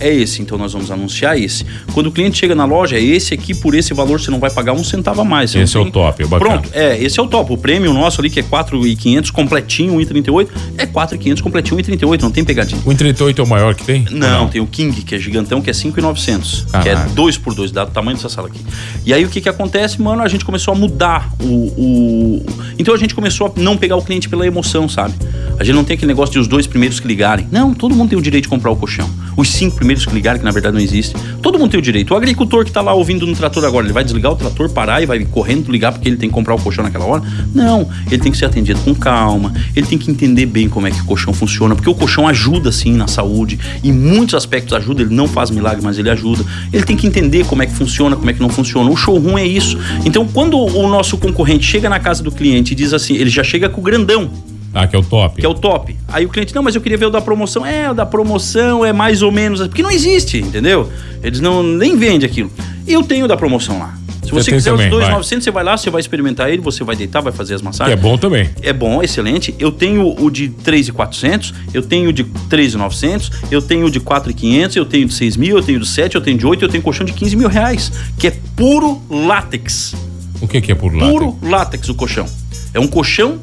É 0.00 0.12
esse, 0.14 0.40
então 0.42 0.56
nós 0.56 0.72
vamos 0.72 0.90
anunciar 0.90 1.36
esse. 1.38 1.64
Quando 1.92 2.06
o 2.06 2.12
cliente 2.12 2.38
chega 2.38 2.54
na 2.54 2.64
loja, 2.64 2.96
é 2.96 3.02
esse 3.02 3.34
aqui, 3.34 3.54
por 3.54 3.74
esse 3.74 3.92
valor 3.92 4.20
você 4.20 4.30
não 4.30 4.38
vai 4.38 4.50
pagar 4.50 4.72
um 4.72 4.84
centavo 4.84 5.20
a 5.20 5.24
mais. 5.24 5.54
Esse 5.54 5.74
não 5.74 5.82
é 5.84 5.88
o 5.88 5.90
top, 5.90 6.22
é 6.22 6.26
bacana. 6.26 6.50
Pronto, 6.60 6.70
é, 6.72 7.02
esse 7.02 7.18
é 7.18 7.22
o 7.22 7.26
top. 7.26 7.52
O 7.52 7.58
prêmio 7.58 7.92
nosso 7.92 8.20
ali, 8.20 8.30
que 8.30 8.38
é 8.40 8.42
4,500 8.42 9.30
completinho, 9.30 9.94
1,38, 9.94 10.48
é 10.78 10.86
4,500 10.86 11.42
completinho, 11.42 11.80
1,38, 11.80 12.22
não 12.22 12.30
tem 12.30 12.44
pegadinha. 12.44 12.80
O 12.84 12.90
138 12.90 13.40
é 13.40 13.44
o 13.44 13.48
maior 13.48 13.74
que 13.74 13.84
tem? 13.84 14.04
Não, 14.10 14.42
Ou 14.44 14.48
tem 14.48 14.60
o 14.60 14.66
King, 14.66 15.02
que 15.02 15.14
é 15.14 15.18
gigantão, 15.18 15.60
que 15.60 15.68
é 15.70 15.72
5,900. 15.72 16.66
Que 16.82 16.88
é 16.88 16.94
Caraca. 16.94 17.10
2 17.10 17.38
por 17.38 17.54
2 17.54 17.70
dá 17.72 17.84
o 17.84 17.86
tamanho 17.86 18.16
dessa 18.16 18.28
sala 18.28 18.48
aqui. 18.48 18.60
E 19.04 19.12
aí 19.12 19.24
o 19.24 19.28
que 19.28 19.40
que 19.40 19.48
acontece, 19.48 20.00
mano? 20.00 20.22
A 20.22 20.28
gente 20.28 20.44
começou 20.44 20.72
a 20.74 20.76
mudar 20.76 21.32
o, 21.40 21.44
o- 21.44 22.46
Então 22.78 22.94
a 22.94 22.98
gente 22.98 23.14
começou 23.14 23.48
a 23.56 23.60
não 23.60 23.76
pegar 23.76 23.96
o 23.96 24.02
cliente 24.02 24.28
pela 24.28 24.46
emoção, 24.46 24.88
sabe? 24.88 25.14
A 25.58 25.64
gente 25.64 25.74
não 25.74 25.82
tem 25.82 25.94
aquele 25.94 26.08
negócio 26.08 26.32
de 26.32 26.38
os 26.38 26.46
dois 26.46 26.66
primeiros 26.66 27.00
que 27.00 27.08
ligarem. 27.08 27.48
Não, 27.50 27.74
todo 27.74 27.94
mundo 27.94 28.10
tem 28.10 28.18
o 28.18 28.22
direito 28.22 28.44
de 28.44 28.48
comprar 28.48 28.70
o 28.70 28.76
colchão. 28.76 29.10
Os 29.36 29.48
cinco 29.48 29.76
primeiros 29.76 30.06
que 30.06 30.14
ligarem, 30.14 30.38
que 30.38 30.44
na 30.44 30.52
verdade 30.52 30.74
não 30.74 30.80
existe. 30.80 31.16
Todo 31.42 31.58
mundo 31.58 31.70
tem 31.70 31.80
o 31.80 31.82
direito. 31.82 32.14
O 32.14 32.16
agricultor 32.16 32.64
que 32.64 32.70
tá 32.70 32.80
lá 32.80 32.94
ouvindo 32.94 33.26
no 33.26 33.34
trator 33.34 33.64
agora, 33.64 33.84
ele 33.84 33.92
vai 33.92 34.04
desligar 34.04 34.32
o 34.32 34.36
trator, 34.36 34.70
parar 34.70 35.02
e 35.02 35.06
vai 35.06 35.24
correndo 35.24 35.70
ligar 35.70 35.92
porque 35.92 36.08
ele 36.08 36.16
tem 36.16 36.28
que 36.28 36.34
comprar 36.34 36.54
o 36.54 36.60
colchão 36.60 36.84
naquela 36.84 37.04
hora? 37.04 37.22
Não, 37.54 37.88
ele 38.06 38.22
tem 38.22 38.30
que 38.30 38.38
ser 38.38 38.44
atendido 38.44 38.78
com 38.80 38.94
calma, 38.94 39.52
ele 39.74 39.86
tem 39.86 39.98
que 39.98 40.10
entender 40.10 40.46
bem 40.46 40.68
como 40.68 40.86
é 40.86 40.90
que 40.90 41.00
o 41.00 41.04
colchão 41.04 41.32
funciona, 41.32 41.74
porque 41.74 41.90
o 41.90 41.94
colchão 41.94 42.28
ajuda 42.28 42.70
sim 42.70 42.92
na 42.92 43.08
saúde, 43.08 43.58
em 43.82 43.92
muitos 43.92 44.34
aspectos 44.34 44.72
ajuda, 44.74 45.02
ele 45.02 45.14
não 45.14 45.26
faz 45.26 45.50
milagre, 45.50 45.82
mas 45.82 45.98
ele 45.98 46.10
ajuda. 46.10 46.44
Ele 46.72 46.84
tem 46.84 46.96
que 46.96 47.06
entender 47.06 47.44
como 47.46 47.62
é 47.62 47.66
que 47.66 47.72
funciona, 47.72 48.14
como 48.14 48.30
é 48.30 48.32
que 48.32 48.40
não 48.40 48.48
funciona. 48.48 48.88
O 48.90 48.96
showroom 48.96 49.36
é 49.36 49.46
isso. 49.46 49.76
Então, 50.04 50.26
quando 50.26 50.56
o 50.56 50.88
nosso 50.88 51.18
concorrente 51.18 51.64
chega 51.64 51.88
na 51.88 51.98
casa 51.98 52.22
do 52.22 52.30
cliente 52.30 52.72
e 52.72 52.76
diz 52.76 52.92
assim, 52.92 53.14
ele 53.14 53.30
já 53.30 53.42
chega 53.42 53.68
com 53.68 53.80
o 53.80 53.84
grandão, 53.84 54.30
Ah, 54.74 54.86
que 54.86 54.94
é 54.94 54.98
o 54.98 55.02
top. 55.02 55.40
que 55.40 55.46
é 55.46 55.48
o 55.48 55.54
top. 55.54 55.96
Aí 56.08 56.24
o 56.26 56.28
cliente, 56.28 56.54
não, 56.54 56.62
mas 56.62 56.74
eu 56.74 56.80
queria 56.80 56.98
ver 56.98 57.06
o 57.06 57.10
da 57.10 57.20
promoção. 57.20 57.64
É, 57.64 57.90
o 57.90 57.94
da 57.94 58.04
promoção 58.06 58.84
é 58.84 58.92
mais 58.92 59.22
ou 59.22 59.32
menos. 59.32 59.60
Porque 59.66 59.82
não 59.82 59.90
existe, 59.90 60.38
entendeu? 60.38 60.90
Eles 61.22 61.40
não 61.40 61.62
nem 61.62 61.96
vendem 61.96 62.28
aquilo. 62.28 62.50
Eu 62.86 63.02
tenho 63.02 63.24
o 63.24 63.28
da 63.28 63.36
promoção 63.36 63.78
lá. 63.78 63.96
Se 64.22 64.34
Você 64.34 64.44
você, 64.44 64.50
quiser 64.52 64.70
também, 64.72 64.86
os 64.88 64.90
vai. 64.90 65.00
2,900, 65.00 65.44
você 65.44 65.50
vai 65.50 65.64
lá, 65.64 65.74
você 65.78 65.88
vai 65.88 66.00
experimentar 66.02 66.50
ele, 66.50 66.60
você 66.60 66.84
vai 66.84 66.94
deitar, 66.94 67.22
vai 67.22 67.32
fazer 67.32 67.54
as 67.54 67.62
Que 67.62 67.66
massagens. 67.66 67.98
é 67.98 68.02
bom 68.02 68.18
também. 68.18 68.50
É 68.60 68.74
bom, 68.74 69.02
excelente. 69.02 69.54
Eu 69.58 69.72
tenho 69.72 70.14
o 70.22 70.30
de 70.30 70.50
3,400, 70.50 71.54
eu 71.72 71.80
tenho 71.82 72.10
o 72.10 72.12
de 72.12 72.24
3,900, 72.50 73.30
eu 73.50 73.62
tenho 73.62 73.86
o 73.86 73.90
de 73.90 74.00
4,500, 74.00 74.76
eu 74.76 74.84
tenho 74.84 75.06
de 75.06 75.14
6 75.14 75.36
mil, 75.38 75.56
eu 75.56 75.62
tenho 75.62 75.80
de 75.80 75.88
7, 75.88 76.14
eu 76.14 76.20
tenho 76.20 76.36
de 76.36 76.46
8, 76.46 76.62
eu 76.62 76.68
tenho 76.68 76.82
colchão 76.82 77.06
de 77.06 77.14
15 77.14 77.36
mil 77.36 77.48
reais, 77.48 77.90
que 78.18 78.26
é 78.26 78.32
puro 78.54 79.00
látex. 79.08 79.94
O 80.42 80.46
que, 80.46 80.60
que 80.60 80.72
é 80.72 80.74
por 80.74 80.94
lá? 80.94 81.08
Puro 81.08 81.38
látex 81.42 81.88
o 81.88 81.94
colchão. 81.94 82.26
É 82.74 82.78
um 82.78 82.86
colchão 82.86 83.38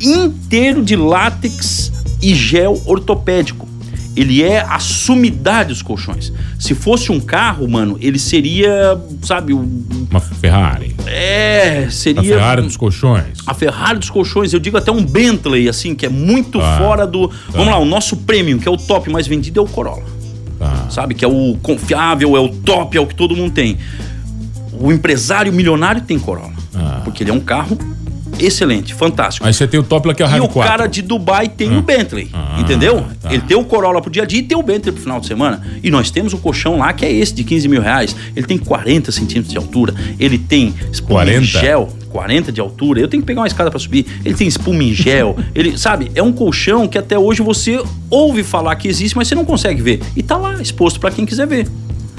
inteiro 0.00 0.82
de 0.84 0.96
látex 0.96 1.92
e 2.22 2.34
gel 2.34 2.80
ortopédico. 2.86 3.66
Ele 4.14 4.42
é 4.42 4.60
a 4.60 4.78
sumidade 4.78 5.68
dos 5.68 5.82
colchões. 5.82 6.32
Se 6.58 6.74
fosse 6.74 7.12
um 7.12 7.20
carro, 7.20 7.68
mano, 7.68 7.98
ele 8.00 8.18
seria, 8.18 8.98
sabe, 9.22 9.52
o 9.52 9.58
Uma 10.10 10.20
Ferrari. 10.20 10.96
é, 11.06 11.84
A 11.86 11.90
seria 11.90 12.22
Ferrari 12.22 12.62
dos 12.62 12.78
colchões. 12.78 13.26
a 13.46 13.52
Ferrari 13.52 13.98
dos 13.98 14.08
colchões, 14.08 14.54
eu 14.54 14.58
digo 14.58 14.78
até 14.78 14.90
um 14.90 15.04
Bentley, 15.04 15.68
assim, 15.68 15.94
que 15.94 16.06
é 16.06 16.08
muito 16.08 16.58
Tá. 16.58 16.78
fora 16.78 17.06
do. 17.06 17.30
Vamos 17.50 17.66
lá, 17.68 17.78
o 17.78 17.84
nosso 17.84 18.16
premium, 18.16 18.58
que 18.58 18.66
é 18.66 18.70
o 18.70 18.78
top 18.78 19.10
mais 19.10 19.26
vendido, 19.26 19.60
é 19.60 19.62
o 19.62 19.66
Corolla. 19.66 20.04
Tá. 20.58 20.86
Sabe? 20.88 21.14
Que 21.14 21.22
é 21.22 21.28
o 21.28 21.58
confiável, 21.62 22.34
é 22.38 22.40
o 22.40 22.48
top, 22.48 22.96
é 22.96 23.00
o 23.02 23.06
que 23.06 23.14
todo 23.14 23.36
mundo 23.36 23.52
tem. 23.52 23.76
O 24.80 24.90
empresário 24.90 25.52
milionário 25.52 26.00
tem 26.00 26.18
Corolla. 26.18 26.54
Ah. 26.74 27.02
Porque 27.04 27.22
ele 27.22 27.30
é 27.30 27.34
um 27.34 27.40
carro 27.40 27.76
excelente, 28.40 28.94
fantástico. 28.94 29.46
Aí 29.46 29.52
você 29.54 29.66
tem 29.66 29.78
o 29.78 29.82
top 29.82 30.08
lá 30.08 30.14
que 30.14 30.22
é 30.22 30.26
o 30.26 30.36
E 30.36 30.40
o 30.40 30.48
4. 30.48 30.70
cara 30.70 30.86
de 30.86 31.02
Dubai 31.02 31.48
tem 31.48 31.76
o 31.76 31.82
Bentley, 31.82 32.28
Ah, 32.32 32.58
entendeu? 32.60 33.04
tá. 33.20 33.32
Ele 33.32 33.42
tem 33.42 33.56
o 33.56 33.64
Corolla 33.64 34.00
pro 34.00 34.10
dia 34.10 34.22
a 34.22 34.26
dia 34.26 34.40
e 34.40 34.42
tem 34.42 34.56
o 34.56 34.62
Bentley 34.62 34.92
pro 34.92 35.02
final 35.02 35.20
de 35.20 35.26
semana. 35.26 35.62
E 35.82 35.90
nós 35.90 36.10
temos 36.10 36.32
o 36.32 36.38
colchão 36.38 36.78
lá 36.78 36.92
que 36.92 37.04
é 37.04 37.12
esse 37.12 37.34
de 37.34 37.44
15 37.44 37.68
mil 37.68 37.80
reais. 37.82 38.14
Ele 38.34 38.46
tem 38.46 38.58
40 38.58 39.10
centímetros 39.12 39.50
de 39.52 39.58
altura. 39.58 39.94
Ele 40.18 40.38
tem 40.38 40.74
espuma 40.92 41.20
40? 41.20 41.40
em 41.40 41.44
gel, 41.44 41.88
40 42.10 42.52
de 42.52 42.60
altura. 42.60 43.00
Eu 43.00 43.08
tenho 43.08 43.22
que 43.22 43.26
pegar 43.26 43.40
uma 43.42 43.46
escada 43.46 43.70
para 43.70 43.78
subir. 43.78 44.06
Ele 44.24 44.34
tem 44.34 44.46
espuma 44.46 44.82
em 44.82 44.92
gel. 44.94 45.36
ele, 45.54 45.76
sabe, 45.78 46.10
é 46.14 46.22
um 46.22 46.32
colchão 46.32 46.86
que 46.88 46.98
até 46.98 47.18
hoje 47.18 47.42
você 47.42 47.82
ouve 48.10 48.42
falar 48.42 48.74
que 48.76 48.88
existe, 48.88 49.16
mas 49.16 49.28
você 49.28 49.34
não 49.34 49.44
consegue 49.44 49.80
ver. 49.82 50.00
E 50.16 50.22
tá 50.22 50.36
lá 50.36 50.54
exposto 50.60 50.98
para 51.00 51.10
quem 51.10 51.24
quiser 51.26 51.46
ver. 51.46 51.66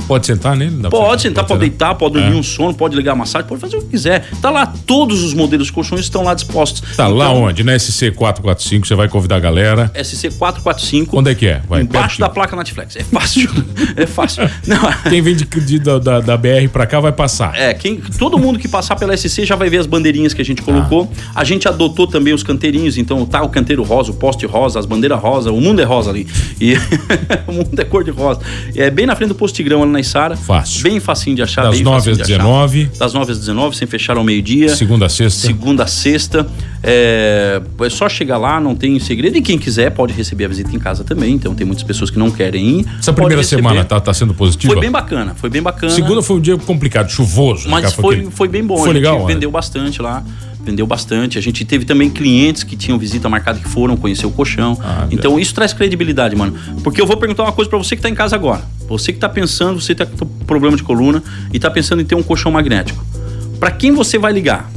Pode 0.07 0.25
sentar 0.25 0.55
nele? 0.55 0.77
Dá 0.77 0.89
pode 0.89 1.21
sentar, 1.21 1.45
pode 1.45 1.59
deitar, 1.59 1.93
pode 1.95 2.13
dormir 2.13 2.35
é. 2.35 2.39
um 2.39 2.43
sono, 2.43 2.73
pode 2.73 2.95
ligar 2.95 3.11
a 3.11 3.15
massagem, 3.15 3.47
pode 3.47 3.59
fazer 3.59 3.75
o 3.75 3.81
que 3.81 3.89
quiser. 3.89 4.29
Tá 4.41 4.49
lá, 4.49 4.65
todos 4.85 5.21
os 5.21 5.33
modelos 5.33 5.67
de 5.67 5.73
colchões 5.73 6.01
estão 6.01 6.23
lá 6.23 6.33
dispostos. 6.33 6.81
Tá 6.95 7.05
então, 7.05 7.13
lá 7.13 7.31
onde? 7.31 7.63
Na 7.63 7.77
SC 7.77 8.11
445, 8.11 8.87
você 8.87 8.95
vai 8.95 9.09
convidar 9.09 9.35
a 9.35 9.39
galera. 9.39 9.91
SC 10.01 10.31
445. 10.31 11.17
Onde 11.17 11.31
é 11.31 11.35
que 11.35 11.47
é? 11.47 11.61
Vai, 11.67 11.81
embaixo 11.81 12.19
da 12.19 12.29
placa 12.29 12.55
Netflix. 12.55 12.95
É 12.95 13.03
fácil. 13.03 13.49
é 13.97 14.05
fácil. 14.05 14.49
Não. 14.65 14.79
Quem 15.09 15.21
vem 15.21 15.35
de, 15.35 15.45
de 15.45 15.79
da, 15.79 15.99
da, 16.21 16.37
BR 16.37 16.69
pra 16.71 16.85
cá 16.85 17.01
vai 17.01 17.11
passar. 17.11 17.53
É, 17.55 17.73
quem, 17.73 17.99
todo 18.17 18.37
mundo 18.37 18.57
que 18.57 18.67
passar 18.67 18.95
pela 18.95 19.15
SC 19.15 19.45
já 19.45 19.57
vai 19.57 19.69
ver 19.69 19.79
as 19.79 19.85
bandeirinhas 19.85 20.33
que 20.33 20.41
a 20.41 20.45
gente 20.45 20.61
colocou. 20.61 21.11
Ah. 21.35 21.41
A 21.41 21.43
gente 21.43 21.67
adotou 21.67 22.07
também 22.07 22.33
os 22.33 22.43
canteirinhos, 22.43 22.97
então 22.97 23.25
tá 23.25 23.41
o 23.41 23.49
canteiro 23.49 23.83
rosa, 23.83 24.11
o 24.11 24.13
poste 24.13 24.45
rosa, 24.45 24.79
as 24.79 24.85
bandeiras 24.85 25.19
rosa, 25.19 25.51
o 25.51 25.59
mundo 25.59 25.81
é 25.81 25.83
rosa 25.83 26.09
ali. 26.09 26.27
E 26.61 26.75
o 27.45 27.51
mundo 27.51 27.77
é 27.77 27.83
cor 27.83 28.03
de 28.03 28.11
rosa. 28.11 28.39
É 28.73 28.89
bem 28.89 29.05
na 29.05 29.15
frente 29.15 29.29
do 29.29 29.35
posto 29.35 29.55
Tigrão 29.55 29.83
ali 29.83 29.91
na 29.91 29.96
Isara. 29.99 30.36
Fácil. 30.36 30.83
Bem 30.83 30.99
facinho 30.99 31.36
de 31.36 31.41
achar. 31.41 31.63
Das 31.63 31.79
9 31.79 32.12
às 32.12 32.17
19. 32.17 32.91
Das 32.97 33.13
9 33.13 33.31
às 33.31 33.39
19, 33.39 33.75
sem 33.75 33.88
fechar 33.88 34.17
ao 34.17 34.23
meio-dia. 34.23 34.75
Segunda 34.75 35.05
a 35.05 35.10
sexta. 35.10 35.47
Segunda 35.47 35.83
a 35.83 35.88
sexta. 35.88 36.47
É, 36.83 37.62
é 37.81 37.89
só 37.89 38.07
chegar 38.07 38.38
lá, 38.38 38.60
não 38.60 38.75
tem 38.75 38.99
segredo. 38.99 39.38
E 39.38 39.41
quem 39.41 39.57
quiser 39.57 39.91
pode 39.91 40.13
receber 40.13 40.45
a 40.45 40.47
visita 40.47 40.75
em 40.75 40.79
casa 40.79 41.03
também. 41.03 41.33
Então 41.33 41.53
tem 41.53 41.65
muitas 41.65 41.83
pessoas 41.83 42.10
que 42.10 42.19
não 42.19 42.31
querem 42.31 42.79
ir. 42.79 42.86
Essa 42.99 43.13
primeira 43.13 43.43
semana 43.43 43.83
tá, 43.83 43.99
tá 43.99 44.13
sendo 44.13 44.33
positiva? 44.33 44.73
Foi 44.73 44.81
bem 44.81 44.91
bacana, 44.91 45.36
foi 45.36 45.49
bem 45.49 45.62
bacana. 45.62 45.91
Segunda 45.91 46.21
foi 46.21 46.38
um 46.38 46.41
dia 46.41 46.57
complicado, 46.57 47.10
chuvoso. 47.10 47.69
Mas 47.69 47.93
foi, 47.93 48.21
foi, 48.21 48.31
foi 48.31 48.47
bem 48.47 48.63
bom. 48.63 48.77
Foi 48.77 48.93
legal. 48.93 49.25
vendeu 49.25 49.51
bastante 49.51 50.01
lá 50.01 50.23
vendeu 50.67 50.86
bastante. 50.86 51.38
A 51.38 51.41
gente 51.41 51.65
teve 51.65 51.86
também 51.86 52.10
clientes 52.10 52.63
que 52.63 52.75
tinham 52.75 52.99
visita 52.99 53.27
marcada 53.27 53.60
que 53.60 53.67
foram 53.67 53.97
conhecer 53.97 54.25
o 54.25 54.32
colchão. 54.32 54.77
Ah, 54.82 55.08
então 55.10 55.39
isso 55.39 55.53
traz 55.53 55.73
credibilidade, 55.73 56.36
mano. 56.36 56.53
Porque 56.84 57.01
eu 57.01 57.08
vou 57.08 57.17
perguntar 57.17 57.43
uma 57.43 57.51
coisa 57.51 57.69
para 57.69 57.80
você 57.80 57.95
que 57.95 58.01
tá 58.01 58.10
em 58.10 58.15
casa 58.15 58.36
agora. 58.36 58.62
Você 58.88 59.12
que 59.12 59.19
tá 59.19 59.30
pensando, 59.30 59.82
você 59.82 59.95
tá 59.95 60.06
com 60.06 60.25
problema 60.45 60.77
de 60.77 60.84
coluna 60.84 61.23
e 61.53 61.60
tá 61.60 61.71
pensando 61.71 62.01
em 62.01 62.06
ter 62.06 62.15
um 62.15 62.23
colchão 62.23 62.51
magnético. 62.51 63.03
Para 63.60 63.71
quem 63.71 63.91
você 63.91 64.17
vai 64.17 64.32
ligar? 64.32 64.69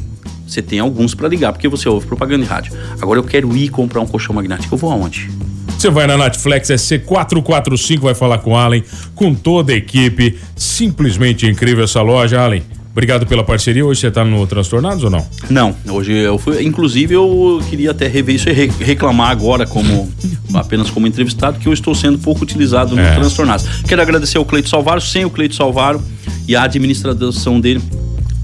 Você 0.47 0.63
tem 0.63 0.81
alguns 0.81 1.15
para 1.15 1.29
ligar, 1.29 1.53
porque 1.53 1.69
você 1.69 1.89
ouve 1.89 2.07
propaganda 2.07 2.45
de 2.45 2.51
rádio. 2.51 2.73
Agora 3.01 3.19
eu 3.19 3.25
quero 3.25 3.57
ir 3.57 3.69
comprar 3.69 4.01
um 4.01 4.07
colchão 4.07 4.35
magnético. 4.35 4.75
Eu 4.75 4.79
vou 4.79 4.91
aonde? 4.91 5.31
Você 5.79 5.89
vai 5.89 6.07
na 6.07 6.17
Netflix 6.17 6.69
SC445, 6.69 8.01
vai 8.01 8.15
falar 8.15 8.39
com 8.39 8.53
o 8.53 8.57
Allen, 8.57 8.83
com 9.15 9.35
toda 9.35 9.73
a 9.73 9.77
equipe. 9.77 10.39
Simplesmente 10.57 11.47
incrível 11.47 11.85
essa 11.85 12.03
loja, 12.03 12.41
Allen. 12.41 12.63
Obrigado 12.93 13.27
pela 13.27 13.45
parceria. 13.45 13.85
Hoje 13.85 14.01
você 14.01 14.09
está 14.09 14.25
no 14.25 14.47
Transtornados 14.47 15.05
ou 15.05 15.11
não? 15.11 15.27
Não, 15.49 15.75
hoje 15.89 16.13
eu 16.13 16.39
fui. 16.39 16.63
Inclusive, 16.63 17.15
eu 17.15 17.63
queria 17.71 17.93
até 17.93 18.09
rever 18.09 18.35
isso 18.35 18.49
e 18.49 18.53
reclamar 18.53 19.31
agora, 19.31 19.67
como 19.67 20.11
apenas 20.55 20.91
como 20.91 21.07
entrevistado, 21.07 21.59
que 21.59 21.69
eu 21.69 21.73
estou 21.73 21.95
sendo 21.95 22.19
pouco 22.19 22.43
utilizado 22.43 22.97
no 22.97 23.03
é. 23.03 23.15
Transtornados. 23.15 23.67
Quero 23.87 24.03
agradecer 24.03 24.39
ao 24.39 24.45
Cleito 24.45 24.69
Salvaro, 24.69 25.01
sem 25.01 25.25
o 25.25 25.31
Cleito 25.31 25.55
Salvaro 25.55 26.03
e 26.49 26.57
a 26.57 26.65
administração 26.65 27.61
dele 27.61 27.81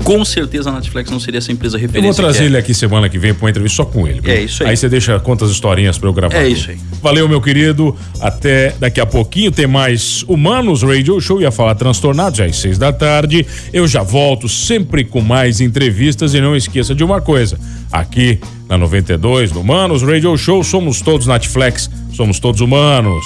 com 0.07 0.25
certeza 0.25 0.71
a 0.71 0.73
Netflix 0.73 1.11
não 1.11 1.19
seria 1.19 1.39
essa 1.39 1.51
empresa 1.51 1.77
referência. 1.77 2.09
Eu 2.09 2.15
vou 2.15 2.23
trazer 2.23 2.45
é. 2.45 2.47
ele 2.47 2.57
aqui 2.57 2.73
semana 2.73 3.09
que 3.09 3.19
vem 3.19 3.35
para 3.35 3.45
uma 3.45 3.51
entrevista 3.51 3.83
só 3.83 3.85
com 3.85 4.07
ele. 4.07 4.21
Viu? 4.21 4.33
É 4.33 4.41
isso 4.43 4.63
aí. 4.63 4.71
Aí 4.71 4.77
você 4.77 4.89
deixa 4.89 5.19
quantas 5.19 5.51
historinhas 5.51 5.99
para 5.99 6.09
eu 6.09 6.13
gravar. 6.13 6.37
É 6.37 6.43
aqui. 6.43 6.53
isso 6.53 6.71
aí. 6.71 6.79
Valeu, 7.03 7.29
meu 7.29 7.41
querido. 7.41 7.95
Até 8.21 8.73
daqui 8.79 9.01
a 9.01 9.07
pouquinho 9.07 9.51
tem 9.51 9.67
mais 9.67 10.23
Humanos 10.29 10.85
Radio 10.85 11.21
Show. 11.21 11.41
Ia 11.41 11.51
falar 11.51 11.75
transtornados 11.75 12.39
às 12.39 12.57
seis 12.57 12.79
da 12.79 12.93
tarde. 12.93 13.45
Eu 13.73 13.89
já 13.89 14.05
volto 14.05 14.49
sempre 14.49 15.05
com 15.05 15.21
mais 15.21 15.61
entrevistas 15.61 16.35
e 16.35 16.41
não 16.41 16.55
esqueça 16.55 16.95
de 16.95 17.03
uma 17.03 17.21
coisa. 17.21 17.59
Aqui 17.91 18.39
na 18.69 18.79
92, 18.79 19.51
no 19.51 19.61
Humanos 19.61 20.03
Radio 20.03 20.37
Show, 20.37 20.63
somos 20.63 21.01
todos 21.01 21.27
Netflix, 21.27 21.91
somos 22.13 22.39
todos 22.39 22.61
humanos. 22.61 23.25